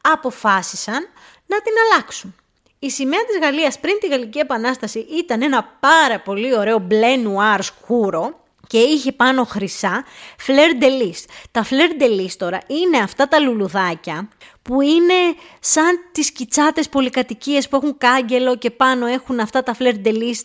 αποφάσισαν 0.00 1.08
να 1.46 1.60
την 1.60 1.72
αλλάξουν. 1.84 2.34
Η 2.78 2.90
σημαία 2.90 3.24
της 3.24 3.38
Γαλλίας 3.38 3.78
πριν 3.78 3.98
τη 4.00 4.06
Γαλλική 4.06 4.38
Επανάσταση 4.38 4.98
ήταν 4.98 5.42
ένα 5.42 5.76
πάρα 5.80 6.20
πολύ 6.20 6.56
ωραίο 6.56 6.78
μπλε 6.78 7.16
νουάρ 7.16 7.62
σκούρο 7.62 8.39
και 8.70 8.78
είχε 8.78 9.12
πάνω 9.12 9.44
χρυσά 9.44 10.04
φλερ 10.38 10.74
ντελίς. 10.74 11.24
Τα 11.50 11.62
φλερ 11.62 11.94
ντελίς 11.94 12.36
τώρα 12.36 12.60
είναι 12.66 12.98
αυτά 12.98 13.28
τα 13.28 13.38
λουλουδάκια 13.38 14.28
που 14.62 14.80
είναι 14.80 15.14
σαν 15.60 16.00
τις 16.12 16.32
κιτσάτες 16.32 16.88
πολυκατοικίες 16.88 17.68
που 17.68 17.76
έχουν 17.76 17.98
κάγκελο 17.98 18.56
και 18.56 18.70
πάνω 18.70 19.06
έχουν 19.06 19.40
αυτά 19.40 19.62
τα 19.62 19.74
φλερ 19.74 19.94
ντελίς 19.98 20.44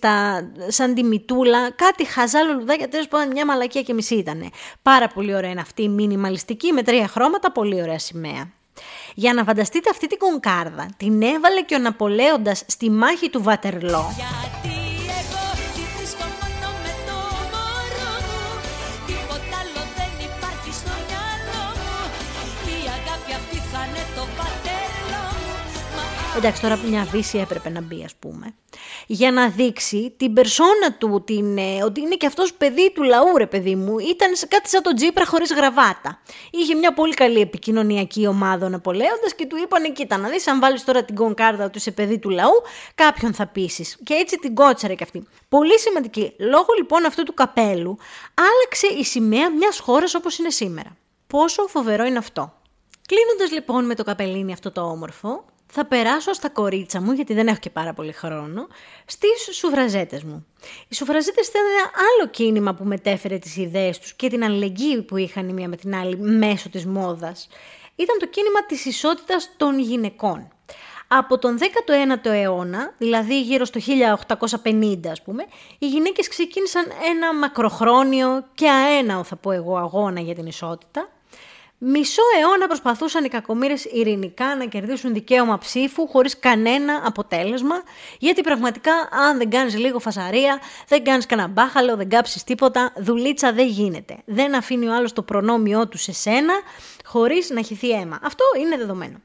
σαν 0.67 0.93
τη 0.93 1.03
μητούλα. 1.03 1.71
Κάτι 1.71 2.05
χαζά 2.05 2.41
λουλουδάκια, 2.41 2.89
τέλος 2.89 3.07
πάντων 3.07 3.31
μια 3.31 3.45
μαλακία 3.45 3.81
και 3.81 3.93
μισή 3.93 4.15
ήταν. 4.15 4.51
Πάρα 4.81 5.07
πολύ 5.07 5.35
ωραία 5.35 5.49
είναι 5.49 5.61
αυτή 5.61 5.83
η 5.83 5.89
μινιμαλιστική 5.89 6.71
με 6.71 6.83
τρία 6.83 7.07
χρώματα, 7.07 7.51
πολύ 7.51 7.81
ωραία 7.81 7.99
σημαία. 7.99 8.51
Για 9.13 9.33
να 9.33 9.43
φανταστείτε 9.43 9.89
αυτή 9.89 10.07
την 10.07 10.17
κονκάρδα, 10.17 10.89
την 10.97 11.21
έβαλε 11.21 11.61
και 11.61 11.75
ο 11.75 11.79
Ναπολέοντας 11.79 12.63
στη 12.67 12.89
μάχη 12.89 13.29
του 13.29 13.43
Βατερλό. 13.43 14.15
Εντάξει, 26.37 26.61
τώρα 26.61 26.79
μια 26.89 27.07
βύση 27.11 27.37
έπρεπε 27.37 27.69
να 27.69 27.81
μπει, 27.81 28.03
ας 28.03 28.15
πούμε. 28.15 28.55
Για 29.07 29.31
να 29.31 29.49
δείξει 29.49 30.13
την 30.17 30.33
περσόνα 30.33 30.93
του, 30.97 31.23
την, 31.25 31.57
ε, 31.57 31.83
ότι 31.83 32.01
είναι 32.01 32.15
και 32.15 32.25
αυτός 32.25 32.53
παιδί 32.53 32.91
του 32.91 33.03
λαού, 33.03 33.37
ρε 33.37 33.47
παιδί 33.47 33.75
μου. 33.75 33.99
Ήταν 33.99 34.35
σε 34.35 34.45
κάτι 34.45 34.69
σαν 34.69 34.81
τον 34.81 34.95
Τζίπρα 34.95 35.25
χωρίς 35.25 35.53
γραβάτα. 35.53 36.21
Είχε 36.51 36.75
μια 36.75 36.93
πολύ 36.93 37.13
καλή 37.13 37.39
επικοινωνιακή 37.39 38.27
ομάδα 38.27 38.65
ο 38.65 38.69
Ναπολέοντας 38.69 39.35
και 39.35 39.45
του 39.45 39.57
είπαν: 39.63 39.93
Κοίτα, 39.93 40.17
να 40.17 40.29
δεις, 40.29 40.47
αν 40.47 40.59
βάλεις 40.59 40.83
τώρα 40.83 41.03
την 41.03 41.15
κονκάρδα 41.15 41.69
του 41.69 41.79
σε 41.79 41.91
παιδί 41.91 42.19
του 42.19 42.29
λαού, 42.29 42.61
κάποιον 42.95 43.33
θα 43.33 43.47
πείσεις. 43.47 43.97
Και 44.03 44.13
έτσι 44.13 44.37
την 44.37 44.55
κότσαρε 44.55 44.95
κι 44.95 45.03
αυτή. 45.03 45.27
Πολύ 45.49 45.79
σημαντική. 45.79 46.33
Λόγω 46.39 46.67
λοιπόν 46.77 47.05
αυτού 47.05 47.23
του 47.23 47.33
καπέλου, 47.33 47.97
άλλαξε 48.33 48.87
η 48.99 49.03
σημαία 49.03 49.51
μιας 49.51 49.79
χώρας 49.79 50.15
όπως 50.15 50.37
είναι 50.37 50.49
σήμερα. 50.49 50.97
Πόσο 51.27 51.67
φοβερό 51.67 52.05
είναι 52.05 52.17
αυτό. 52.17 52.53
Κλείνοντας 53.07 53.51
λοιπόν 53.51 53.85
με 53.85 53.95
το 53.95 54.03
καπελίνι 54.03 54.53
αυτό 54.53 54.71
το 54.71 54.81
όμορφο, 54.81 55.45
θα 55.77 55.85
περάσω 55.85 56.33
στα 56.33 56.49
κορίτσα 56.49 57.01
μου, 57.01 57.11
γιατί 57.11 57.33
δεν 57.33 57.47
έχω 57.47 57.57
και 57.57 57.69
πάρα 57.69 57.93
πολύ 57.93 58.11
χρόνο, 58.11 58.67
στις 59.05 59.57
σουφραζέτες 59.57 60.23
μου. 60.23 60.45
Οι 60.87 60.95
σουφραζέτες 60.95 61.47
ήταν 61.47 61.61
ένα 61.65 61.83
άλλο 61.83 62.29
κίνημα 62.29 62.73
που 62.73 62.83
μετέφερε 62.83 63.37
τις 63.37 63.57
ιδέες 63.57 63.99
τους 63.99 64.13
και 64.13 64.29
την 64.29 64.43
αλληλεγγύη 64.43 65.01
που 65.01 65.17
είχαν 65.17 65.49
η 65.49 65.53
μία 65.53 65.67
με 65.67 65.75
την 65.75 65.95
άλλη 65.95 66.17
μέσω 66.17 66.69
της 66.69 66.85
μόδας. 66.85 67.47
Ήταν 67.95 68.17
το 68.19 68.27
κίνημα 68.27 68.65
της 68.65 68.85
ισότητας 68.85 69.49
των 69.57 69.79
γυναικών. 69.79 70.47
Από 71.07 71.37
τον 71.37 71.57
19ο 71.57 72.29
αιώνα, 72.31 72.93
δηλαδή 72.97 73.41
γύρω 73.41 73.65
στο 73.65 73.79
1850 73.79 75.07
ας 75.11 75.21
πούμε, 75.21 75.45
οι 75.79 75.87
γυναίκες 75.87 76.27
ξεκίνησαν 76.27 76.85
ένα 77.09 77.33
μακροχρόνιο 77.33 78.45
και 78.53 78.69
αέναο 78.69 79.23
θα 79.23 79.35
πω 79.35 79.51
εγώ 79.51 79.77
αγώνα 79.77 80.19
για 80.19 80.35
την 80.35 80.45
ισότητα, 80.45 81.09
Μισό 81.77 82.21
αιώνα 82.39 82.67
προσπαθούσαν 82.67 83.23
οι 83.23 83.27
κακομύρες 83.27 83.85
ειρηνικά 83.85 84.55
να 84.55 84.65
κερδίσουν 84.65 85.13
δικαίωμα 85.13 85.57
ψήφου 85.57 86.07
χωρίς 86.07 86.39
κανένα 86.39 87.01
αποτέλεσμα, 87.05 87.75
γιατί 88.19 88.41
πραγματικά 88.41 88.91
αν 89.11 89.37
δεν 89.37 89.49
κάνεις 89.49 89.77
λίγο 89.77 89.99
φασαρία, 89.99 90.59
δεν 90.87 91.03
κάνεις 91.03 91.25
κανένα 91.25 91.47
μπάχαλο, 91.47 91.95
δεν 91.95 92.09
κάψεις 92.09 92.43
τίποτα, 92.43 92.93
δουλίτσα 92.97 93.53
δεν 93.53 93.67
γίνεται. 93.67 94.17
Δεν 94.25 94.55
αφήνει 94.55 94.87
ο 94.87 94.93
άλλος 94.93 95.13
το 95.13 95.21
προνόμιό 95.21 95.87
του 95.87 95.97
σε 95.97 96.11
σένα 96.11 96.53
χωρίς 97.05 97.49
να 97.49 97.61
χυθεί 97.61 97.89
αίμα. 97.89 98.19
Αυτό 98.23 98.43
είναι 98.61 98.77
δεδομένο. 98.77 99.21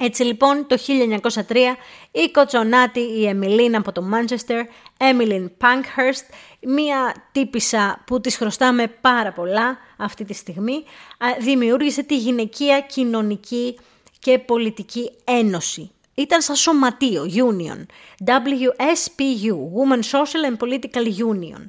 Έτσι 0.00 0.22
λοιπόν 0.22 0.66
το 0.66 0.76
1903 1.48 1.56
η 2.10 2.30
κοτσονάτη 2.30 3.00
η 3.00 3.26
Εμιλίν 3.26 3.76
από 3.76 3.92
το 3.92 4.02
Μάντσεστερ, 4.02 4.66
Έμιλιν 4.96 5.56
Πανκχέρστ, 5.56 6.24
μία 6.60 7.14
τύπησα 7.32 8.02
που 8.06 8.20
της 8.20 8.36
χρωστάμε 8.36 8.86
πάρα 8.86 9.32
πολλά 9.32 9.78
αυτή 9.96 10.24
τη 10.24 10.34
στιγμή, 10.34 10.84
δημιούργησε 11.40 12.02
τη 12.02 12.16
Γυναικεία 12.16 12.80
Κοινωνική 12.80 13.78
και 14.18 14.38
Πολιτική 14.38 15.10
Ένωση. 15.24 15.90
Ήταν 16.14 16.42
σαν 16.42 16.56
σωματείο, 16.56 17.24
union, 17.24 17.86
WSPU, 18.26 19.54
Women 19.78 20.02
Social 20.10 20.50
and 20.50 20.56
Political 20.66 21.04
Union. 21.32 21.66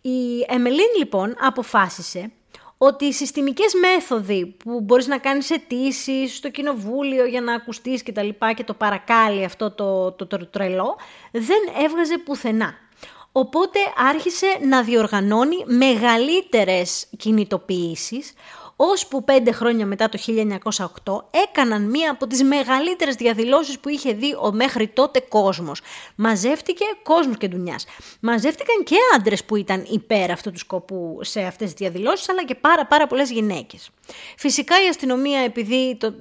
Η 0.00 0.44
Εμιλίν 0.48 0.88
λοιπόν 0.98 1.34
αποφάσισε 1.40 2.32
ότι 2.86 3.04
οι 3.04 3.12
συστημικές 3.12 3.74
μέθοδοι 3.74 4.46
που 4.46 4.80
μπορείς 4.80 5.06
να 5.06 5.18
κάνεις 5.18 5.50
αιτήσεις 5.50 6.36
στο 6.36 6.50
κοινοβούλιο 6.50 7.24
για 7.24 7.40
να 7.40 7.54
ακουστείς 7.54 8.02
και 8.02 8.12
τα 8.12 8.22
λοιπά 8.22 8.52
και 8.52 8.64
το 8.64 8.74
παρακάλι 8.74 9.44
αυτό 9.44 9.70
το, 9.70 10.12
το, 10.12 10.26
το, 10.26 10.46
τρελό, 10.46 10.96
δεν 11.32 11.58
έβγαζε 11.84 12.18
πουθενά. 12.18 12.74
Οπότε 13.32 13.78
άρχισε 14.08 14.46
να 14.68 14.82
διοργανώνει 14.82 15.56
μεγαλύτερες 15.64 17.06
κινητοποιήσεις, 17.16 18.32
ώσπου 18.76 19.24
πέντε 19.24 19.52
χρόνια 19.52 19.86
μετά 19.86 20.08
το 20.08 20.18
1908 21.04 21.40
έκαναν 21.48 21.82
μία 21.82 22.10
από 22.10 22.26
τις 22.26 22.42
μεγαλύτερες 22.42 23.14
διαδηλώσεις 23.14 23.78
που 23.78 23.88
είχε 23.88 24.12
δει 24.12 24.36
ο 24.40 24.52
μέχρι 24.52 24.88
τότε 24.88 25.20
κόσμος. 25.20 25.80
Μαζεύτηκε 26.14 26.84
κόσμος 27.02 27.36
και 27.36 27.48
ντουνιάς. 27.48 27.86
Μαζεύτηκαν 28.20 28.84
και 28.84 28.96
άντρες 29.14 29.44
που 29.44 29.56
ήταν 29.56 29.86
υπέρ 29.90 30.30
αυτού 30.30 30.50
του 30.50 30.58
σκοπού 30.58 31.18
σε 31.20 31.40
αυτές 31.40 31.66
τις 31.66 31.78
διαδηλώσεις, 31.78 32.28
αλλά 32.28 32.44
και 32.44 32.54
πάρα 32.54 32.86
πάρα 32.86 33.06
πολλές 33.06 33.30
γυναίκες. 33.30 33.90
Φυσικά 34.36 34.84
η 34.84 34.88
αστυνομία 34.88 35.40
επειδή 35.40 35.96
το... 36.00 36.14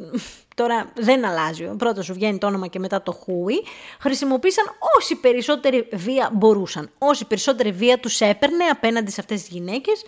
Τώρα 0.55 0.91
δεν 0.95 1.25
αλλάζει, 1.25 1.65
πρώτα 1.77 2.01
σου 2.01 2.13
βγαίνει 2.13 2.38
το 2.38 2.48
όνομα 2.48 2.67
και 2.67 2.79
μετά 2.79 3.01
το 3.01 3.12
χούι. 3.12 3.63
Χρησιμοποίησαν 4.00 4.65
όση 4.98 5.15
περισσότερη 5.15 5.88
βία 5.93 6.29
μπορούσαν. 6.33 6.89
Όση 6.98 7.25
περισσότερη 7.25 7.72
βία 7.72 8.00
τους 8.00 8.22
έπαιρνε 8.22 8.63
απέναντι 8.63 9.12
σε 9.12 9.22
αυτές 9.22 9.41
τις 9.41 9.50
γυναίκες 9.50 10.03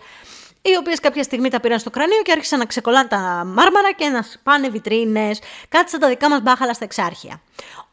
οι 0.70 0.76
οποίες 0.76 1.00
κάποια 1.00 1.22
στιγμή 1.22 1.50
τα 1.50 1.60
πήραν 1.60 1.78
στο 1.78 1.90
κρανίο 1.90 2.22
και 2.22 2.32
άρχισαν 2.32 2.58
να 2.58 2.64
ξεκολλάνε 2.64 3.08
τα 3.08 3.42
μάρμαρα 3.46 3.92
και 3.96 4.08
να 4.08 4.22
σπάνε 4.22 4.68
βιτρίνες, 4.68 5.40
κάτι 5.68 5.90
σαν 5.90 6.00
τα 6.00 6.08
δικά 6.08 6.28
μας 6.28 6.40
μπάχαλα 6.40 6.72
στα 6.72 6.84
εξάρχεια. 6.84 7.40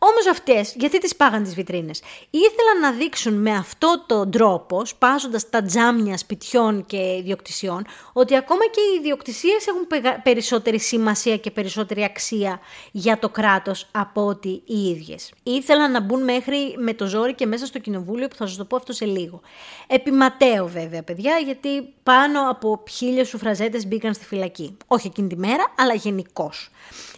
Όμως 0.06 0.28
αυτές, 0.30 0.74
γιατί 0.78 0.98
τις 0.98 1.16
πάγαν 1.16 1.44
τις 1.44 1.56
βιτρίνες, 1.56 2.02
ήθελαν 2.30 2.80
να 2.82 2.92
δείξουν 2.92 3.34
με 3.34 3.52
αυτό 3.52 4.04
τον 4.08 4.32
τρόπο, 4.32 4.86
σπάζοντας 4.86 5.50
τα 5.50 5.64
τζάμια 5.64 6.18
σπιτιών 6.18 6.86
και 6.86 6.98
ιδιοκτησιών, 6.98 7.86
ότι 8.14 8.36
ακόμα 8.36 8.66
και 8.72 8.80
οι 8.80 9.00
ιδιοκτησίες 9.00 9.68
έχουν 9.68 9.88
περισσότερη 10.24 10.80
σημασία 10.80 11.38
και 11.38 11.52
περισσότερη 11.52 12.04
αξία 12.04 12.60
για 12.92 13.20
το 13.20 13.30
κράτος 13.30 13.88
από 13.92 14.26
ότι 14.26 14.62
οι 14.66 14.90
ίδιες. 14.90 15.32
Ήθελαν 15.44 15.92
να 15.92 16.02
μπουν 16.02 16.24
μέχρι 16.24 16.76
με 16.78 16.94
το 16.94 17.06
ζόρι 17.06 17.34
και 17.34 17.46
μέσα 17.46 17.66
στο 17.66 17.80
κοινοβούλιο, 17.80 18.28
που 18.28 18.36
θα 18.36 18.48
σας 18.48 18.58
το 18.58 18.66
πω 18.66 18.76
αυτό 18.76 18.94
σε 18.94 19.06
λίγο. 19.06 19.42
Επιματέω 19.88 20.68
βέβαια, 20.68 21.04
παιδιά, 21.04 21.38
γιατί 21.38 21.94
πάνω 22.04 22.50
από 22.50 22.84
χίλιες 22.90 23.28
σουφραζέτες 23.28 23.88
μπήκαν 23.88 24.14
στη 24.14 24.26
φυλακή. 24.26 24.78
Όχι 24.88 25.08
εκείνη 25.08 25.28
τη 25.28 25.38
μέρα, 25.38 25.74
αλλά 25.78 25.94
γενικώς. 25.94 26.70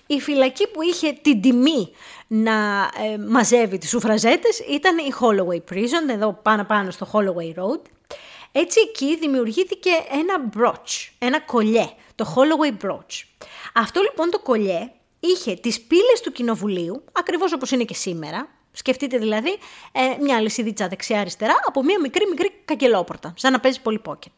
Η 0.08 0.20
φυλακή 0.20 0.68
που 0.68 0.82
είχε 0.82 1.12
την 1.22 1.42
τιμή 1.42 1.92
να 2.44 2.90
ε, 3.14 3.18
μαζεύει 3.18 3.78
τις 3.78 3.90
σουφραζέτες 3.90 4.60
ήταν 4.60 4.98
η 4.98 5.14
Holloway 5.20 5.74
Prison, 5.74 6.10
εδώ 6.10 6.40
πάνω 6.42 6.64
πάνω 6.64 6.92
στο 6.92 7.08
Holloway 7.14 7.60
Road. 7.60 7.82
Έτσι 8.52 8.80
εκεί 8.90 9.18
δημιουργήθηκε 9.18 9.90
ένα 10.12 10.50
brooch, 10.58 11.10
ένα 11.20 11.40
κολλιέ, 11.40 11.90
το 12.16 12.34
Holloway 12.36 12.86
brooch. 12.86 13.24
Αυτό 13.74 14.02
λοιπόν 14.02 14.30
το 14.30 14.40
κολλιέ 14.40 14.92
είχε 15.20 15.54
τις 15.54 15.82
πύλες 15.82 16.22
του 16.24 16.32
κοινοβουλίου, 16.32 17.04
ακριβώς 17.14 17.54
όπως 17.54 17.72
είναι 17.72 17.84
και 17.84 17.94
σήμερα, 17.94 18.50
Σκεφτείτε 18.78 19.18
δηλαδή 19.18 19.58
ε, 19.92 20.02
μια 20.22 20.40
λυσίδιτσα 20.42 20.88
δεξιά-αριστερά 20.88 21.56
από 21.66 21.84
μια 21.84 22.00
μικρή 22.00 22.26
μικρή 22.30 22.52
καγκελόπορτα, 22.66 23.34
σαν 23.38 23.52
να 23.52 23.60
παίζει 23.60 23.82
πολύ 23.82 24.00
πόκετ. 24.00 24.32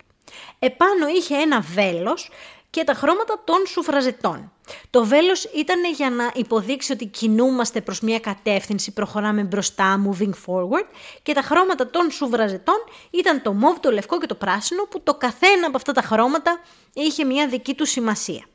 Επάνω 0.60 1.08
είχε 1.08 1.36
ένα 1.36 1.62
βέλος 1.62 2.30
και 2.78 2.84
τα 2.84 2.94
χρώματα 2.94 3.42
των 3.44 3.66
σουφραζετών. 3.68 4.52
Το 4.90 5.06
βέλος 5.06 5.44
ήταν 5.44 5.94
για 5.96 6.10
να 6.10 6.32
υποδείξει 6.34 6.92
ότι 6.92 7.06
κινούμαστε 7.06 7.82
προς 7.82 8.00
μια 8.02 8.20
κατεύθυνση, 8.20 8.94
προχωράμε 8.94 9.44
μπροστά, 9.44 10.02
moving 10.06 10.32
forward 10.46 10.88
και 11.24 11.34
τα 11.34 11.42
χρώματα 11.42 11.90
των 11.90 12.12
σουφραζετών 12.12 12.76
ήταν 13.10 13.42
το 13.42 13.54
μόβ, 13.54 13.78
το 13.80 13.92
λευκό 13.92 14.20
και 14.20 14.26
το 14.26 14.36
πράσινο 14.36 14.84
που 14.84 15.02
το 15.02 15.14
καθένα 15.14 15.68
από 15.68 15.78
αυτά 15.78 15.92
τα 15.92 16.02
χρώματα 16.02 16.60
είχε 16.94 17.24
μια 17.24 17.48
δική 17.48 17.74
του 17.74 17.86
σημασία. 17.86 18.46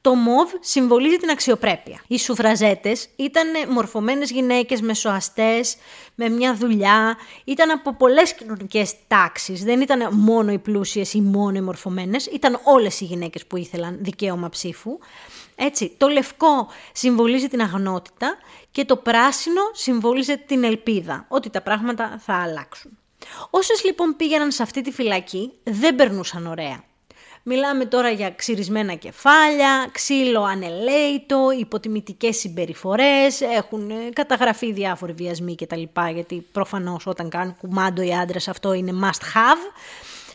Το 0.00 0.14
μοβ 0.14 0.50
συμβολίζει 0.60 1.16
την 1.16 1.30
αξιοπρέπεια. 1.30 2.02
Οι 2.06 2.18
σουφραζέτες 2.18 3.08
ήταν 3.16 3.48
μορφωμένες 3.68 4.30
γυναίκες 4.30 4.80
μεσοαστές, 4.80 5.76
με 6.14 6.28
μια 6.28 6.54
δουλειά, 6.54 7.16
ήταν 7.44 7.70
από 7.70 7.94
πολλές 7.94 8.34
κοινωνικές 8.34 8.94
τάξεις. 9.08 9.64
Δεν 9.64 9.80
ήταν 9.80 10.14
μόνο 10.14 10.52
οι 10.52 10.58
πλούσιες 10.58 11.12
ή 11.14 11.20
μόνο 11.20 11.56
οι 11.56 11.60
μορφωμένες, 11.60 12.26
ήταν 12.26 12.60
όλες 12.64 13.00
οι 13.00 13.04
γυναίκες 13.04 13.46
που 13.46 13.56
ήθελαν 13.56 13.98
δικαίωμα 14.00 14.48
ψήφου. 14.48 14.98
Έτσι, 15.54 15.94
το 15.96 16.08
λευκό 16.08 16.68
συμβολίζει 16.92 17.48
την 17.48 17.60
αγνότητα 17.60 18.38
και 18.70 18.84
το 18.84 18.96
πράσινο 18.96 19.60
συμβολίζει 19.72 20.38
την 20.38 20.64
ελπίδα, 20.64 21.26
ότι 21.28 21.50
τα 21.50 21.62
πράγματα 21.62 22.18
θα 22.24 22.34
αλλάξουν. 22.34 22.98
Όσες 23.50 23.84
λοιπόν 23.84 24.16
πήγαιναν 24.16 24.52
σε 24.52 24.62
αυτή 24.62 24.82
τη 24.82 24.90
φυλακή 24.92 25.52
δεν 25.62 25.94
περνούσαν 25.94 26.46
ωραία. 26.46 26.84
Μιλάμε 27.50 27.84
τώρα 27.84 28.10
για 28.10 28.30
ξυρισμένα 28.30 28.94
κεφάλια, 28.94 29.88
ξύλο 29.92 30.42
ανελέητο, 30.42 31.50
υποτιμητικές 31.58 32.36
συμπεριφορές, 32.36 33.40
έχουν 33.40 33.90
ε, 33.90 33.94
καταγραφεί 34.12 34.72
διάφοροι 34.72 35.12
βιασμοί 35.12 35.54
κτλ. 35.54 35.82
Γιατί 36.14 36.46
προφανώς 36.52 37.06
όταν 37.06 37.28
κάνουν 37.28 37.56
κουμάντο 37.56 38.02
οι 38.02 38.14
άντρες 38.14 38.48
αυτό 38.48 38.72
είναι 38.72 38.92
must 39.02 39.36
have. 39.36 39.82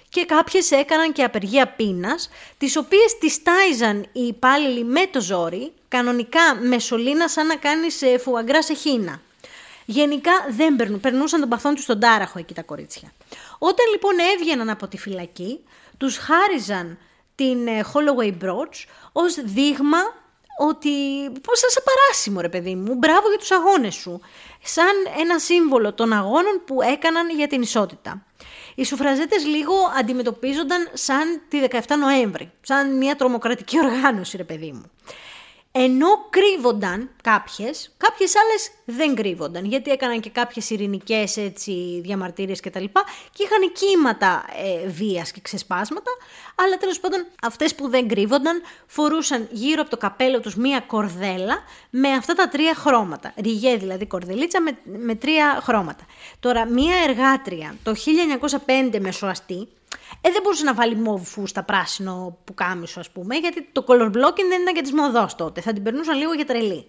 Και 0.09 0.25
κάποιες 0.25 0.71
έκαναν 0.71 1.11
και 1.11 1.23
απεργία 1.23 1.67
πείνας, 1.67 2.29
τις 2.57 2.77
οποίες 2.77 3.17
τις 3.19 3.43
τάιζαν 3.43 4.05
οι 4.11 4.21
υπάλληλοι 4.21 4.83
με 4.83 5.07
το 5.11 5.21
ζόρι, 5.21 5.71
κανονικά 5.87 6.55
με 6.61 6.79
σωλήνα 6.79 7.27
σαν 7.27 7.47
να 7.47 7.55
κάνεις 7.55 8.01
ε, 8.01 8.17
φουαγκρά 8.17 8.63
σε 8.63 8.73
χίνα. 8.73 9.21
Γενικά 9.85 10.31
δεν 10.49 10.75
περνούν, 10.75 10.99
περνούσαν 10.99 11.39
τον 11.39 11.49
παθόν 11.49 11.75
τους 11.75 11.83
στον 11.83 11.99
τάραχο 11.99 12.39
εκεί 12.39 12.53
τα 12.53 12.61
κορίτσια. 12.61 13.13
Όταν 13.57 13.85
λοιπόν 13.91 14.13
έβγαιναν 14.35 14.69
από 14.69 14.87
τη 14.87 14.97
φυλακή, 14.97 15.59
τους 16.03 16.17
χάριζαν 16.17 16.97
την 17.35 17.67
ε, 17.67 17.83
Holloway 17.93 18.43
Brooch 18.43 18.85
ως 19.11 19.33
δείγμα 19.43 19.97
ότι 20.57 20.89
πώς 21.41 21.59
θα 21.59 21.69
σε 21.69 21.83
παράσιμο 21.85 22.41
ρε 22.41 22.49
παιδί 22.49 22.75
μου, 22.75 22.95
μπράβο 22.95 23.29
για 23.29 23.37
τους 23.37 23.51
αγώνες 23.51 23.93
σου. 23.95 24.21
Σαν 24.63 24.93
ένα 25.19 25.39
σύμβολο 25.39 25.93
των 25.93 26.13
αγώνων 26.13 26.61
που 26.65 26.81
έκαναν 26.81 27.29
για 27.29 27.47
την 27.47 27.61
ισότητα. 27.61 28.25
Οι 28.75 28.83
σουφραζέτες 28.83 29.45
λίγο 29.45 29.73
αντιμετωπίζονταν 29.99 30.89
σαν 30.93 31.41
τη 31.47 31.59
17 31.69 31.79
Νοέμβρη, 31.99 32.51
σαν 32.61 32.97
μια 32.97 33.15
τρομοκρατική 33.15 33.79
οργάνωση 33.79 34.37
ρε 34.37 34.43
παιδί 34.43 34.71
μου. 34.71 34.91
Ενώ 35.75 36.07
κρύβονταν 36.29 37.09
κάποιες, 37.23 37.93
κάποιες 37.97 38.33
άλλες 38.35 38.71
δεν 38.85 39.15
κρύβονταν, 39.15 39.65
γιατί 39.65 39.91
έκαναν 39.91 40.19
και 40.19 40.29
κάποιες 40.29 40.69
ειρηνικές 40.69 41.37
έτσι, 41.37 42.01
διαμαρτυρίες 42.03 42.59
και 42.59 42.69
τα 42.69 42.79
λοιπά 42.79 43.03
και 43.31 43.43
είχαν 43.43 43.71
κύματα 43.71 44.45
ε, 44.83 44.87
βίας 44.87 45.31
και 45.31 45.41
ξεσπάσματα, 45.41 46.11
αλλά 46.55 46.77
τέλος 46.77 46.99
πάντων 46.99 47.25
αυτές 47.41 47.75
που 47.75 47.89
δεν 47.89 48.07
κρύβονταν 48.07 48.61
φορούσαν 48.87 49.47
γύρω 49.51 49.81
από 49.81 49.89
το 49.89 49.97
καπέλο 49.97 50.39
τους 50.39 50.55
μία 50.55 50.79
κορδέλα 50.79 51.63
με 51.89 52.09
αυτά 52.09 52.33
τα 52.33 52.47
τρία 52.47 52.75
χρώματα. 52.75 53.33
Ριγέ 53.37 53.75
δηλαδή 53.75 54.05
κορδελίτσα 54.05 54.61
με, 54.61 54.77
με 54.83 55.15
τρία 55.15 55.59
χρώματα. 55.63 56.05
Τώρα 56.39 56.65
μία 56.65 56.95
εργάτρια 57.07 57.75
το 57.83 57.93
1905 58.93 58.99
μεσοαστή, 58.99 59.67
ε, 60.21 60.31
δεν 60.31 60.41
μπορούσε 60.43 60.63
να 60.63 60.73
βάλει 60.73 60.95
μόβ 60.95 61.23
φούστα 61.23 61.63
πράσινο 61.63 62.37
που 62.43 62.53
κάμισο, 62.53 62.99
ας 62.99 63.09
πούμε, 63.09 63.35
γιατί 63.35 63.69
το 63.71 63.83
color 63.87 64.07
blocking 64.07 64.47
δεν 64.49 64.61
ήταν 64.61 64.73
για 64.73 64.81
της 64.81 64.93
μοδός 64.93 65.35
τότε. 65.35 65.61
Θα 65.61 65.73
την 65.73 65.83
περνούσαν 65.83 66.17
λίγο 66.17 66.33
για 66.33 66.45
τρελή. 66.45 66.85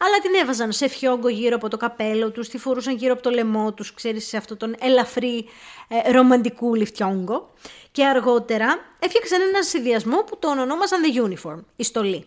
Αλλά 0.00 0.18
την 0.22 0.34
έβαζαν 0.42 0.72
σε 0.72 0.88
φιόγκο 0.88 1.28
γύρω 1.28 1.56
από 1.56 1.68
το 1.68 1.76
καπέλο 1.76 2.30
τους, 2.30 2.48
τη 2.48 2.58
φορούσαν 2.58 2.96
γύρω 2.96 3.12
από 3.12 3.22
το 3.22 3.30
λαιμό 3.30 3.72
τους, 3.72 3.94
ξέρεις, 3.94 4.28
σε 4.28 4.36
αυτόν 4.36 4.56
τον 4.56 4.74
ελαφρύ 4.80 5.48
ε, 5.88 6.10
ρομαντικού 6.10 6.74
λιφτιόγκο. 6.74 7.52
Και 7.92 8.06
αργότερα 8.06 8.66
έφτιαξαν 8.98 9.40
ένα 9.40 9.62
συνδυασμό 9.62 10.16
που 10.16 10.38
τον 10.38 10.58
ονόμασαν 10.58 11.00
The 11.04 11.28
Uniform, 11.28 11.64
η 11.76 11.84
στολή. 11.84 12.26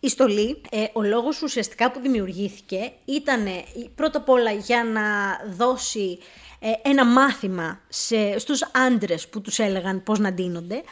Η 0.00 0.08
στολή, 0.08 0.60
ε, 0.70 0.84
ο 0.92 1.02
λόγος 1.02 1.42
ουσιαστικά 1.42 1.90
που 1.90 2.00
δημιουργήθηκε 2.00 2.92
ήταν 3.04 3.46
πρώτα 3.94 4.18
απ' 4.18 4.28
όλα 4.28 4.50
για 4.50 4.84
να 4.84 5.02
δώσει 5.56 6.18
ε, 6.53 6.53
ένα 6.82 7.04
μάθημα 7.04 7.80
σε, 7.88 8.38
στους 8.38 8.62
άντρες 8.72 9.28
που 9.28 9.40
τους 9.40 9.58
έλεγαν 9.58 10.02
πώς 10.02 10.18
να 10.18 10.32
ντύνονται, 10.32 10.82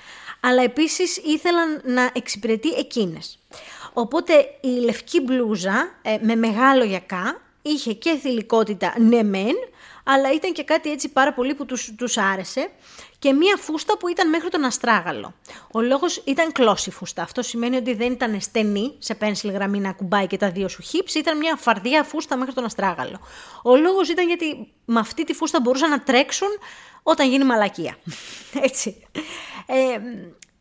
αλλά 0.41 0.63
επίσης 0.63 1.17
ήθελαν 1.17 1.81
να 1.85 2.11
εξυπηρετεί 2.13 2.69
εκείνες. 2.69 3.39
Οπότε 3.93 4.33
η 4.61 4.69
λευκή 4.69 5.21
μπλούζα 5.21 5.95
ε, 6.03 6.17
με 6.21 6.35
μεγάλο 6.35 6.85
γιακά 6.85 7.41
είχε 7.63 7.93
και 7.93 8.19
θηλυκότητα 8.21 8.95
ναι 8.99 9.23
μεν, 9.23 9.55
αλλά 10.05 10.33
ήταν 10.33 10.53
και 10.53 10.65
κάτι 10.65 10.91
έτσι 10.91 11.09
πάρα 11.09 11.33
πολύ 11.33 11.55
που 11.55 11.67
τους, 11.67 11.95
τους 11.97 12.19
άρεσε 12.19 12.71
και 13.19 13.33
μία 13.33 13.57
φούστα 13.57 13.97
που 13.99 14.09
ήταν 14.09 14.29
μέχρι 14.29 14.49
τον 14.49 14.65
αστράγαλο. 14.65 15.35
Ο 15.73 15.81
λόγος 15.81 16.23
ήταν 16.25 16.53
κλώση 16.53 16.91
φούστα. 16.91 17.23
Αυτό 17.23 17.43
σημαίνει 17.43 17.77
ότι 17.77 17.95
δεν 17.95 18.13
ήταν 18.13 18.41
στενή 18.41 18.95
σε 18.99 19.15
πένσιλ 19.15 19.51
γραμμή 19.51 19.79
να 19.81 19.93
κουμπάει 19.93 20.27
και 20.27 20.37
τα 20.37 20.51
δύο 20.51 20.69
σου 20.69 20.83
χύψη, 20.83 21.19
ήταν 21.19 21.37
μια 21.39 21.57
φαρδιά 21.57 22.03
φούστα 22.03 22.37
μέχρι 22.37 22.55
τον 22.55 22.65
αστράγαλο. 22.65 23.21
Ο 23.63 23.77
λόγος 23.77 24.09
ήταν 24.09 24.27
γιατί 24.27 24.73
με 24.85 25.01
αυτή 25.01 25.25
τη 25.25 25.33
φούστα 25.33 25.61
μπορούσαν 25.61 25.91
να 25.91 26.01
τρέξουν 26.01 26.49
όταν 27.03 27.29
γίνει 27.29 27.45
μαλακία. 27.45 27.97
Έτσι. 28.69 29.07
Ε, 29.67 29.99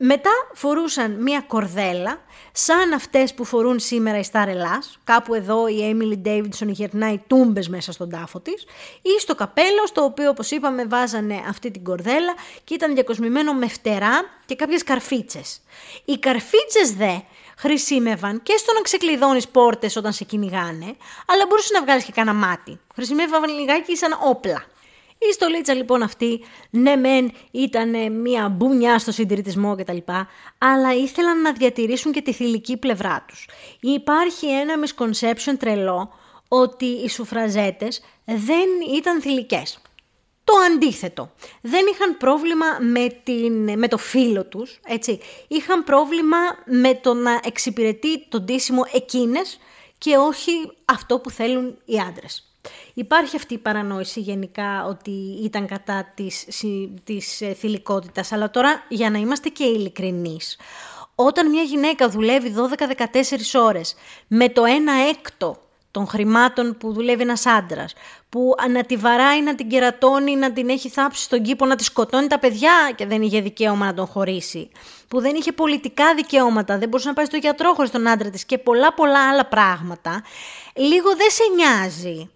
μετά 0.03 0.31
φορούσαν 0.53 1.11
μία 1.11 1.41
κορδέλα, 1.47 2.21
σαν 2.51 2.93
αυτές 2.93 3.33
που 3.33 3.45
φορούν 3.45 3.79
σήμερα 3.79 4.17
οι 4.17 4.23
Star 4.31 4.47
Ελλάς. 4.47 4.99
Κάπου 5.03 5.33
εδώ 5.33 5.67
η 5.67 5.95
Emily 5.95 6.27
Davidson 6.27 6.67
γερνάει 6.67 7.21
τούμπες 7.27 7.69
μέσα 7.69 7.91
στον 7.91 8.09
τάφο 8.09 8.39
της. 8.39 8.65
Ή 9.01 9.19
στο 9.19 9.35
καπέλο, 9.35 9.87
στο 9.87 10.03
οποίο 10.03 10.29
όπως 10.29 10.51
είπαμε 10.51 10.85
βάζανε 10.85 11.43
αυτή 11.49 11.71
την 11.71 11.83
κορδέλα 11.83 12.33
και 12.63 12.73
ήταν 12.73 12.93
διακοσμημένο 12.93 13.53
με 13.53 13.67
φτερά 13.67 14.25
και 14.45 14.55
κάποιες 14.55 14.83
καρφίτσες. 14.83 15.61
Οι 16.05 16.17
καρφίτσες 16.17 16.91
δε 16.97 17.17
χρησιμεύαν 17.57 18.43
και 18.43 18.57
στο 18.57 18.73
να 18.73 18.81
ξεκλειδώνεις 18.81 19.47
πόρτες 19.47 19.95
όταν 19.95 20.13
σε 20.13 20.23
κυνηγάνε, 20.23 20.95
αλλά 21.25 21.45
μπορούσες 21.47 21.71
να 21.71 21.81
βγάλεις 21.81 22.03
και 22.03 22.11
κανένα 22.11 22.37
μάτι. 22.37 22.79
Χρησιμεύαν 22.95 23.43
λιγάκι 23.43 23.97
σαν 23.97 24.17
όπλα. 24.23 24.65
Η 25.29 25.33
στολίτσα 25.33 25.73
λοιπόν 25.73 26.01
αυτή, 26.01 26.43
ναι 26.69 26.95
μεν 26.95 27.31
ήταν 27.51 28.11
μια 28.11 28.49
μπουνιά 28.49 28.99
στο 28.99 29.11
συντηρητισμό 29.11 29.75
κτλ. 29.75 29.97
Αλλά 30.57 30.93
ήθελαν 30.93 31.41
να 31.41 31.51
διατηρήσουν 31.51 32.11
και 32.11 32.21
τη 32.21 32.33
θηλυκή 32.33 32.77
πλευρά 32.77 33.25
τους. 33.27 33.47
Υπάρχει 33.79 34.47
ένα 34.47 34.73
misconception 34.83 35.53
τρελό 35.59 36.13
ότι 36.47 36.85
οι 36.85 37.09
σουφραζέτες 37.09 38.01
δεν 38.25 38.67
ήταν 38.97 39.21
θηλυκές. 39.21 39.81
Το 40.43 40.53
αντίθετο. 40.71 41.31
Δεν 41.61 41.85
είχαν 41.93 42.17
πρόβλημα 42.17 42.65
με, 42.79 43.07
την, 43.23 43.79
με 43.79 43.87
το 43.87 43.97
φίλο 43.97 44.45
τους, 44.45 44.79
έτσι. 44.87 45.19
Είχαν 45.47 45.83
πρόβλημα 45.83 46.37
με 46.65 46.95
το 46.95 47.13
να 47.13 47.39
εξυπηρετεί 47.43 48.27
τον 48.27 48.45
τίσιμο 48.45 48.81
εκείνες 48.93 49.59
και 49.97 50.17
όχι 50.17 50.51
αυτό 50.85 51.19
που 51.19 51.29
θέλουν 51.29 51.77
οι 51.85 51.99
άντρες. 51.99 52.50
Υπάρχει 52.93 53.35
αυτή 53.35 53.53
η 53.53 53.57
παρανόηση 53.57 54.19
γενικά 54.19 54.85
ότι 54.85 55.39
ήταν 55.43 55.67
κατά 55.67 56.11
της, 56.15 56.47
της 57.03 57.41
ε, 57.41 57.53
θηλυκότητας, 57.53 58.31
αλλά 58.31 58.49
τώρα 58.49 58.83
για 58.87 59.09
να 59.09 59.17
είμαστε 59.17 59.49
και 59.49 59.63
ειλικρινείς. 59.63 60.57
όταν 61.15 61.49
μια 61.49 61.61
γυναίκα 61.61 62.09
δουλεύει 62.09 62.53
12-14 62.57 63.61
ώρες 63.61 63.95
με 64.27 64.49
το 64.49 64.63
1 64.63 64.67
έκτο 65.09 65.57
των 65.91 66.07
χρημάτων 66.07 66.77
που 66.77 66.93
δουλεύει 66.93 67.21
ένας 67.21 67.45
άντρας, 67.45 67.93
που 68.29 68.53
να 68.69 68.83
τη 68.83 68.95
βαράει, 68.95 69.41
να 69.41 69.55
την 69.55 69.69
κερατώνει, 69.69 70.35
να 70.35 70.51
την 70.51 70.69
έχει 70.69 70.89
θάψει 70.89 71.23
στον 71.23 71.41
κήπο, 71.41 71.65
να 71.65 71.75
τη 71.75 71.83
σκοτώνει 71.83 72.27
τα 72.27 72.39
παιδιά 72.39 72.91
και 72.95 73.05
δεν 73.05 73.21
είχε 73.21 73.41
δικαίωμα 73.41 73.85
να 73.85 73.93
τον 73.93 74.05
χωρίσει, 74.05 74.69
που 75.07 75.21
δεν 75.21 75.35
είχε 75.35 75.51
πολιτικά 75.51 76.13
δικαιώματα, 76.15 76.77
δεν 76.77 76.89
μπορούσε 76.89 77.07
να 77.07 77.13
πάει 77.13 77.25
στο 77.25 77.37
γιατρό 77.37 77.73
χωρίς 77.73 77.91
τον 77.91 78.07
άντρα 78.07 78.29
της 78.29 78.45
και 78.45 78.57
πολλά 78.57 78.93
πολλά 78.93 79.29
άλλα 79.29 79.45
πράγματα, 79.45 80.23
λίγο 80.75 81.15
δεν 81.15 81.29
σε 81.29 81.43
νοιάζει 81.55 82.29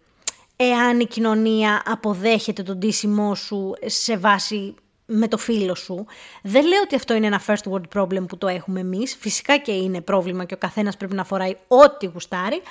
εάν 0.56 1.00
η 1.00 1.06
κοινωνία 1.06 1.82
αποδέχεται 1.86 2.64
τον 2.64 2.80
τίσιμό 2.80 3.36
σου 3.36 3.74
σε 3.86 4.18
βάση 4.18 4.76
με 5.06 5.28
το 5.28 5.38
φίλο 5.38 5.76
σου. 5.76 6.06
Δεν 6.44 6.68
λέω 6.68 6.82
ότι 6.84 6.96
αυτό 6.96 7.14
είναι 7.14 7.28
ένα 7.28 7.42
first 7.48 7.72
world 7.72 8.00
problem 8.00 8.28
που 8.28 8.38
το 8.38 8.48
έχουμε 8.48 8.80
εμείς. 8.80 9.16
Φυσικά 9.20 9.58
και 9.58 9.72
είναι 9.72 10.02
πρόβλημα 10.02 10.46
και 10.46 10.54
ο 10.54 10.58
καθένας 10.58 10.98
πρέπει 10.98 11.16
να 11.16 11.24
φοράει 11.24 11.56
ό,τι 11.68 12.06
γουστάρει. 12.06 12.62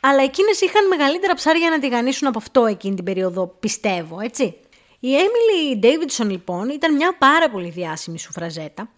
Αλλά 0.00 0.22
εκείνες 0.22 0.60
είχαν 0.60 0.88
μεγαλύτερα 0.88 1.34
ψάρια 1.34 1.70
να 1.70 1.78
τη 1.78 1.88
γανίσουν 1.88 2.28
από 2.28 2.38
αυτό 2.38 2.66
εκείνη 2.66 2.94
την 2.94 3.04
περίοδο, 3.04 3.46
πιστεύω, 3.60 4.20
έτσι. 4.20 4.54
Η 5.02 5.08
Emily 5.16 5.84
Davidson 5.84 6.26
λοιπόν 6.30 6.68
ήταν 6.68 6.94
μια 6.94 7.16
πάρα 7.18 7.50
πολύ 7.50 7.70
διάσημη 7.70 8.18
σουφραζέτα, 8.18 8.90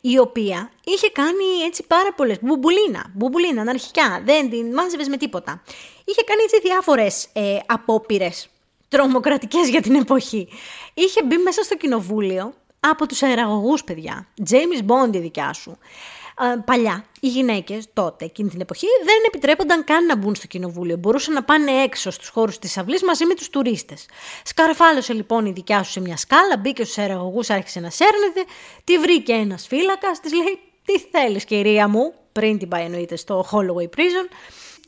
η 0.00 0.18
οποία 0.18 0.70
είχε 0.84 1.10
κάνει 1.10 1.44
έτσι 1.66 1.84
πάρα 1.86 2.12
πολλές, 2.16 2.36
μπουμπουλίνα, 2.40 3.12
μπουμπουλίνα, 3.14 3.60
αναρχικά, 3.60 4.22
δεν 4.24 4.50
την 4.50 4.74
μάζευες 4.74 5.08
με 5.08 5.16
τίποτα. 5.16 5.62
Είχε 6.04 6.22
κάνει 6.22 6.42
έτσι 6.42 6.60
διάφορες 6.60 7.26
ε, 7.32 7.58
απόπειρες 7.66 8.48
τρομοκρατικές 8.88 9.68
για 9.68 9.80
την 9.80 9.94
εποχή. 9.94 10.48
Είχε 10.94 11.22
μπει 11.22 11.36
μέσα 11.36 11.62
στο 11.62 11.76
κοινοβούλιο 11.76 12.54
από 12.80 13.06
τους 13.06 13.22
αεραγωγούς 13.22 13.84
παιδιά, 13.84 14.28
James 14.50 14.86
Bond 14.86 15.14
η 15.14 15.18
δικιά 15.18 15.52
σου 15.52 15.78
παλιά 16.64 17.04
οι 17.20 17.28
γυναίκες 17.28 17.86
τότε, 17.92 18.24
εκείνη 18.24 18.48
την 18.48 18.60
εποχή, 18.60 18.86
δεν 19.04 19.16
επιτρέπονταν 19.26 19.84
καν 19.84 20.06
να 20.06 20.16
μπουν 20.16 20.34
στο 20.34 20.46
κοινοβούλιο. 20.46 20.96
Μπορούσαν 20.96 21.34
να 21.34 21.42
πάνε 21.42 21.70
έξω 21.70 22.10
στους 22.10 22.28
χώρους 22.28 22.58
της 22.58 22.78
αυλής 22.78 23.02
μαζί 23.02 23.24
με 23.24 23.34
τους 23.34 23.50
τουρίστες. 23.50 24.06
Σκαρφάλωσε 24.44 25.12
λοιπόν 25.12 25.46
η 25.46 25.52
δικιά 25.52 25.82
σου 25.82 25.90
σε 25.90 26.00
μια 26.00 26.16
σκάλα, 26.16 26.56
μπήκε 26.56 26.84
στους 26.84 26.98
αεραγωγούς, 26.98 27.50
άρχισε 27.50 27.80
να 27.80 27.90
σέρνεται, 27.90 28.44
τη 28.84 28.98
βρήκε 28.98 29.32
ένας 29.32 29.66
φύλακας, 29.66 30.20
της 30.20 30.32
λέει: 30.32 30.58
τι 30.84 30.98
θέλεις 30.98 31.44
κυρία 31.44 31.88
μου, 31.88 32.14
πριν 32.32 32.58
την 32.58 32.68
πάει 32.68 32.84
εννοείται 32.84 33.16
στο 33.16 33.46
Holloway 33.50 33.98
Prison, 33.98 34.28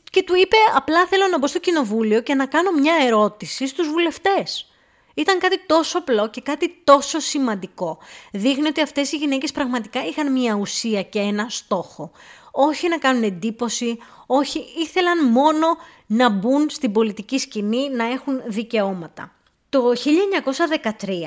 και 0.09 0.23
του 0.23 0.35
είπε 0.35 0.57
απλά 0.75 1.05
θέλω 1.05 1.27
να 1.27 1.37
μπω 1.37 1.47
στο 1.47 1.59
κοινοβούλιο 1.59 2.21
και 2.21 2.35
να 2.35 2.45
κάνω 2.45 2.71
μια 2.71 2.95
ερώτηση 3.05 3.67
στους 3.67 3.89
βουλευτές. 3.89 4.71
Ήταν 5.13 5.39
κάτι 5.39 5.59
τόσο 5.65 5.97
απλό 5.97 6.29
και 6.29 6.41
κάτι 6.41 6.81
τόσο 6.83 7.19
σημαντικό. 7.19 7.97
Δείχνει 8.31 8.67
ότι 8.67 8.81
αυτές 8.81 9.11
οι 9.11 9.17
γυναίκες 9.17 9.51
πραγματικά 9.51 10.05
είχαν 10.05 10.31
μια 10.31 10.53
ουσία 10.55 11.03
και 11.03 11.19
ένα 11.19 11.45
στόχο. 11.49 12.11
Όχι 12.51 12.87
να 12.87 12.97
κάνουν 12.97 13.23
εντύπωση, 13.23 13.97
όχι 14.25 14.65
ήθελαν 14.77 15.25
μόνο 15.27 15.67
να 16.07 16.29
μπουν 16.29 16.69
στην 16.69 16.91
πολιτική 16.91 17.37
σκηνή, 17.37 17.89
να 17.89 18.05
έχουν 18.05 18.41
δικαιώματα. 18.45 19.31
Το 19.69 19.93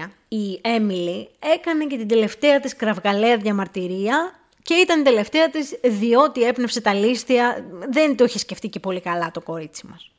1913 0.05 0.11
η 0.29 0.61
Έμιλι 0.63 1.29
έκανε 1.39 1.85
και 1.87 1.97
την 1.97 2.09
τελευταία 2.09 2.61
της 2.61 2.77
κραυγαλαία 2.77 3.37
διαμαρτυρία 3.37 4.40
και 4.63 4.75
ήταν 4.75 5.01
η 5.01 5.03
τελευταία 5.03 5.51
της 5.51 5.79
διότι 5.83 6.43
έπνευσε 6.43 6.81
τα 6.81 6.95
λίστια, 6.95 7.67
δεν 7.89 8.17
το 8.17 8.25
είχε 8.25 8.39
σκεφτεί 8.39 8.69
και 8.69 8.81
πολύ 8.81 9.01
καλά 9.01 9.31
το 9.31 9.41
κορίτσι 9.41 9.87
μας. 9.87 10.11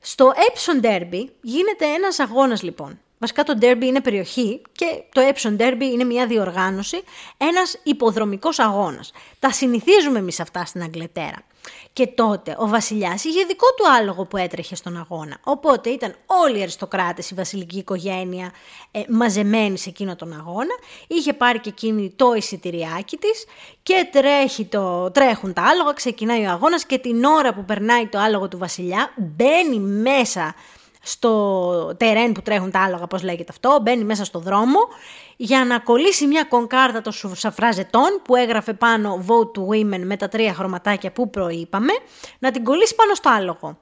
Στο 0.00 0.32
Epsom 0.36 0.84
Derby 0.84 1.24
γίνεται 1.40 1.86
ένας 1.86 2.18
αγώνας 2.18 2.62
λοιπόν. 2.62 3.00
Βασικά 3.18 3.42
το 3.42 3.58
Derby 3.60 3.82
είναι 3.82 4.00
περιοχή 4.00 4.62
και 4.72 5.02
το 5.12 5.20
Epsom 5.32 5.56
Derby 5.60 5.82
είναι 5.92 6.04
μια 6.04 6.26
διοργάνωση, 6.26 7.02
ένας 7.36 7.78
υποδρομικός 7.82 8.58
αγώνας. 8.58 9.12
Τα 9.38 9.52
συνηθίζουμε 9.52 10.18
εμείς 10.18 10.40
αυτά 10.40 10.64
στην 10.64 10.82
Αγγλετέρα. 10.82 11.38
Και 11.92 12.06
τότε 12.06 12.56
ο 12.58 12.68
βασιλιάς 12.68 13.24
είχε 13.24 13.44
δικό 13.44 13.66
του 13.76 13.90
άλογο 13.90 14.24
που 14.24 14.36
έτρεχε 14.36 14.74
στον 14.74 14.96
αγώνα. 14.96 15.36
Οπότε 15.44 15.90
ήταν 15.90 16.14
όλοι 16.26 16.58
οι 16.58 16.62
αριστοκράτες, 16.62 17.30
η 17.30 17.34
βασιλική 17.34 17.78
οικογένεια 17.78 18.52
ε, 18.90 19.00
μαζεμένοι 19.08 19.78
σε 19.78 19.88
εκείνο 19.88 20.16
τον 20.16 20.32
αγώνα. 20.32 20.74
Είχε 21.06 21.32
πάρει 21.32 21.60
και 21.60 21.68
εκείνη 21.68 22.12
το 22.16 22.34
εισιτηριάκι 22.34 23.16
της 23.16 23.44
και 23.82 24.08
τρέχει 24.12 24.64
το, 24.64 25.10
τρέχουν 25.10 25.52
τα 25.52 25.62
άλογα, 25.62 25.92
ξεκινάει 25.92 26.46
ο 26.46 26.50
αγώνας 26.50 26.84
και 26.84 26.98
την 26.98 27.24
ώρα 27.24 27.54
που 27.54 27.64
περνάει 27.64 28.06
το 28.06 28.18
άλογο 28.18 28.48
του 28.48 28.58
βασιλιά 28.58 29.12
μπαίνει 29.16 29.78
μέσα 29.78 30.54
στο 31.06 31.94
τερέν 31.96 32.32
που 32.32 32.42
τρέχουν 32.42 32.70
τα 32.70 32.80
άλογα, 32.80 33.06
πώς 33.06 33.22
λέγεται 33.22 33.48
αυτό, 33.50 33.78
μπαίνει 33.82 34.04
μέσα 34.04 34.24
στο 34.24 34.38
δρόμο 34.38 34.78
για 35.36 35.64
να 35.64 35.78
κολλήσει 35.78 36.26
μια 36.26 36.44
κονκάρτα 36.44 37.00
των 37.00 37.12
σαφράζετών 37.34 38.20
που 38.24 38.36
έγραφε 38.36 38.72
πάνω 38.72 39.24
Vote 39.26 39.58
to 39.58 39.74
Women 39.74 40.00
με 40.04 40.16
τα 40.16 40.28
τρία 40.28 40.54
χρωματάκια 40.54 41.12
που 41.12 41.30
προείπαμε, 41.30 41.92
να 42.38 42.50
την 42.50 42.64
κολλήσει 42.64 42.94
πάνω 42.94 43.14
στο 43.14 43.30
άλογο. 43.30 43.78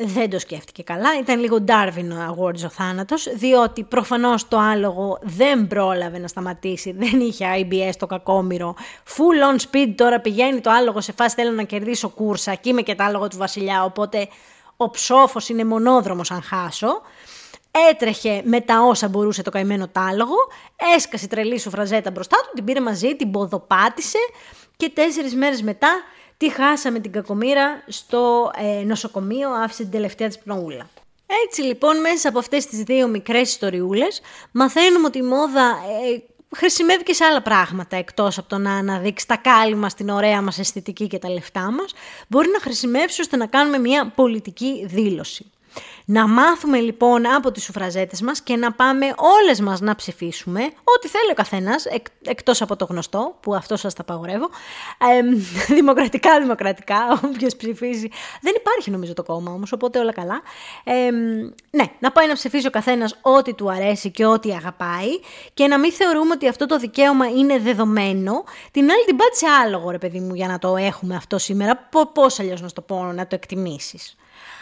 Δεν 0.00 0.30
το 0.30 0.38
σκέφτηκε 0.38 0.82
καλά, 0.82 1.08
ήταν 1.20 1.40
λίγο 1.40 1.64
Darwin 1.66 2.30
Awards 2.30 2.64
ο 2.64 2.68
θάνατος, 2.68 3.28
διότι 3.34 3.82
προφανώς 3.82 4.48
το 4.48 4.58
άλογο 4.58 5.18
δεν 5.22 5.66
πρόλαβε 5.66 6.18
να 6.18 6.28
σταματήσει, 6.28 6.92
δεν 7.02 7.20
είχε 7.20 7.46
IBS 7.58 7.92
το 7.98 8.06
κακόμοιρο, 8.06 8.74
full 9.06 9.56
on 9.56 9.60
speed 9.60 9.92
τώρα 9.96 10.20
πηγαίνει 10.20 10.60
το 10.60 10.70
άλογο 10.70 11.00
σε 11.00 11.12
φάση 11.12 11.34
θέλω 11.34 11.50
να 11.50 11.62
κερδίσω 11.62 12.08
κούρσα 12.08 12.54
και 12.54 12.68
είμαι 12.68 12.82
και 12.82 12.94
το 12.94 13.04
άλογο 13.04 13.28
του 13.28 13.36
βασιλιά, 13.36 13.84
οπότε 13.84 14.28
ο 14.80 14.90
ψόφος 14.90 15.48
είναι 15.48 15.64
μονόδρομος 15.64 16.30
αν 16.30 16.42
χάσω. 16.42 17.00
Έτρεχε 17.90 18.42
με 18.44 18.60
τα 18.60 18.80
όσα 18.82 19.08
μπορούσε 19.08 19.42
το 19.42 19.50
καημένο 19.50 19.88
τάλογο, 19.88 20.36
έσκασε 20.94 21.28
τρελή 21.28 21.58
σου 21.58 21.70
φραζέτα 21.70 22.10
μπροστά 22.10 22.36
του, 22.36 22.50
την 22.54 22.64
πήρε 22.64 22.80
μαζί, 22.80 23.16
την 23.16 23.30
ποδοπάτησε 23.30 24.18
και 24.76 24.90
τέσσερις 24.94 25.34
μέρες 25.34 25.62
μετά 25.62 26.02
τη 26.36 26.50
χάσαμε 26.50 26.98
την 26.98 27.12
κακομήρα 27.12 27.84
στο 27.86 28.50
ε, 28.56 28.84
νοσοκομείο, 28.84 29.50
άφησε 29.50 29.82
την 29.82 29.90
τελευταία 29.90 30.28
της 30.28 30.38
πνοούλα. 30.38 30.88
Έτσι 31.46 31.62
λοιπόν 31.62 32.00
μέσα 32.00 32.28
από 32.28 32.38
αυτές 32.38 32.66
τις 32.66 32.82
δύο 32.82 33.08
μικρές 33.08 33.50
ιστοριούλες 33.50 34.20
μαθαίνουμε 34.52 35.06
ότι 35.06 35.18
η 35.18 35.22
μόδα 35.22 35.66
ε, 36.14 36.22
χρησιμεύει 36.56 37.02
και 37.02 37.12
σε 37.12 37.24
άλλα 37.24 37.42
πράγματα 37.42 37.96
εκτός 37.96 38.38
από 38.38 38.48
το 38.48 38.58
να 38.58 38.72
αναδείξει 38.72 39.26
τα 39.26 39.36
κάλλημα 39.36 39.88
στην 39.88 40.08
ωραία 40.08 40.42
μας 40.42 40.58
αισθητική 40.58 41.06
και 41.06 41.18
τα 41.18 41.30
λεφτά 41.30 41.70
μας, 41.70 41.92
μπορεί 42.28 42.48
να 42.52 42.60
χρησιμεύσει 42.60 43.20
ώστε 43.20 43.36
να 43.36 43.46
κάνουμε 43.46 43.78
μια 43.78 44.12
πολιτική 44.14 44.86
δήλωση. 44.86 45.50
Να 46.10 46.28
μάθουμε 46.28 46.80
λοιπόν 46.80 47.26
από 47.26 47.50
τις 47.52 47.64
σουφραζέτες 47.64 48.20
μας 48.20 48.40
και 48.40 48.56
να 48.56 48.72
πάμε 48.72 49.06
όλες 49.16 49.60
μας 49.60 49.80
να 49.80 49.94
ψηφίσουμε 49.94 50.60
ό,τι 50.64 51.08
θέλει 51.08 51.30
ο 51.30 51.34
καθένας, 51.34 51.84
εκ, 51.84 52.06
εκτός 52.24 52.62
από 52.62 52.76
το 52.76 52.84
γνωστό, 52.84 53.36
που 53.40 53.54
αυτό 53.54 53.76
σας 53.76 53.94
τα 53.94 54.02
απαγορεύω, 54.02 54.48
ε, 54.98 55.22
δημοκρατικά, 55.74 56.40
δημοκρατικά, 56.40 57.20
όποιος 57.24 57.56
ψηφίζει. 57.56 58.08
Δεν 58.40 58.52
υπάρχει 58.56 58.90
νομίζω 58.90 59.14
το 59.14 59.22
κόμμα 59.22 59.52
όμως, 59.52 59.72
οπότε 59.72 59.98
όλα 59.98 60.12
καλά. 60.12 60.40
Ε, 60.84 61.10
ναι, 61.70 61.84
να 61.98 62.12
πάει 62.12 62.26
να 62.26 62.34
ψηφίσει 62.34 62.66
ο 62.66 62.70
καθένας 62.70 63.18
ό,τι 63.20 63.54
του 63.54 63.70
αρέσει 63.70 64.10
και 64.10 64.26
ό,τι 64.26 64.52
αγαπάει 64.52 65.20
και 65.54 65.66
να 65.66 65.78
μην 65.78 65.92
θεωρούμε 65.92 66.32
ότι 66.32 66.48
αυτό 66.48 66.66
το 66.66 66.78
δικαίωμα 66.78 67.26
είναι 67.26 67.58
δεδομένο. 67.58 68.44
Την 68.70 68.90
άλλη 68.90 69.04
την 69.06 69.16
πάτησε 69.16 69.46
άλογο, 69.64 69.90
ρε 69.90 69.98
παιδί 69.98 70.20
μου, 70.20 70.34
για 70.34 70.46
να 70.46 70.58
το 70.58 70.76
έχουμε 70.76 71.16
αυτό 71.16 71.38
σήμερα. 71.38 71.88
Πώς 72.12 72.40
αλλιώς 72.40 72.60
να 72.60 72.70
το 72.70 72.80
πω, 72.80 73.04
να 73.04 73.26
το 73.26 73.34
εκτιμήσεις. 73.34 74.16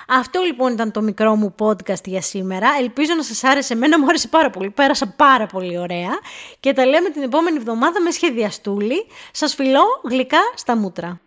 Αυτό 0.09 0.41
λοιπόν 0.41 0.73
ήταν 0.73 0.91
το 0.91 1.03
μικρό 1.03 1.37
μου 1.37 1.55
podcast 1.59 2.05
για 2.05 2.21
σήμερα. 2.21 2.69
Ελπίζω 2.81 3.15
να 3.15 3.23
σας 3.23 3.45
άρεσε. 3.45 3.73
Εμένα 3.73 3.99
μου 3.99 4.07
άρεσε 4.09 4.29
πάρα 4.29 4.51
πολύ. 4.51 4.71
Πέρασα 4.71 5.07
πάρα 5.07 5.47
πολύ 5.47 5.79
ωραία. 5.79 6.19
Και 6.61 6.73
τα 6.73 6.87
λέμε 6.87 7.09
την 7.09 7.23
επόμενη 7.23 7.57
εβδομάδα 7.57 8.01
με 8.01 8.11
σχεδιαστούλη. 8.11 9.07
Σας 9.33 9.55
φιλώ 9.55 9.85
γλυκά 10.05 10.41
στα 10.55 10.77
μούτρα. 10.77 11.21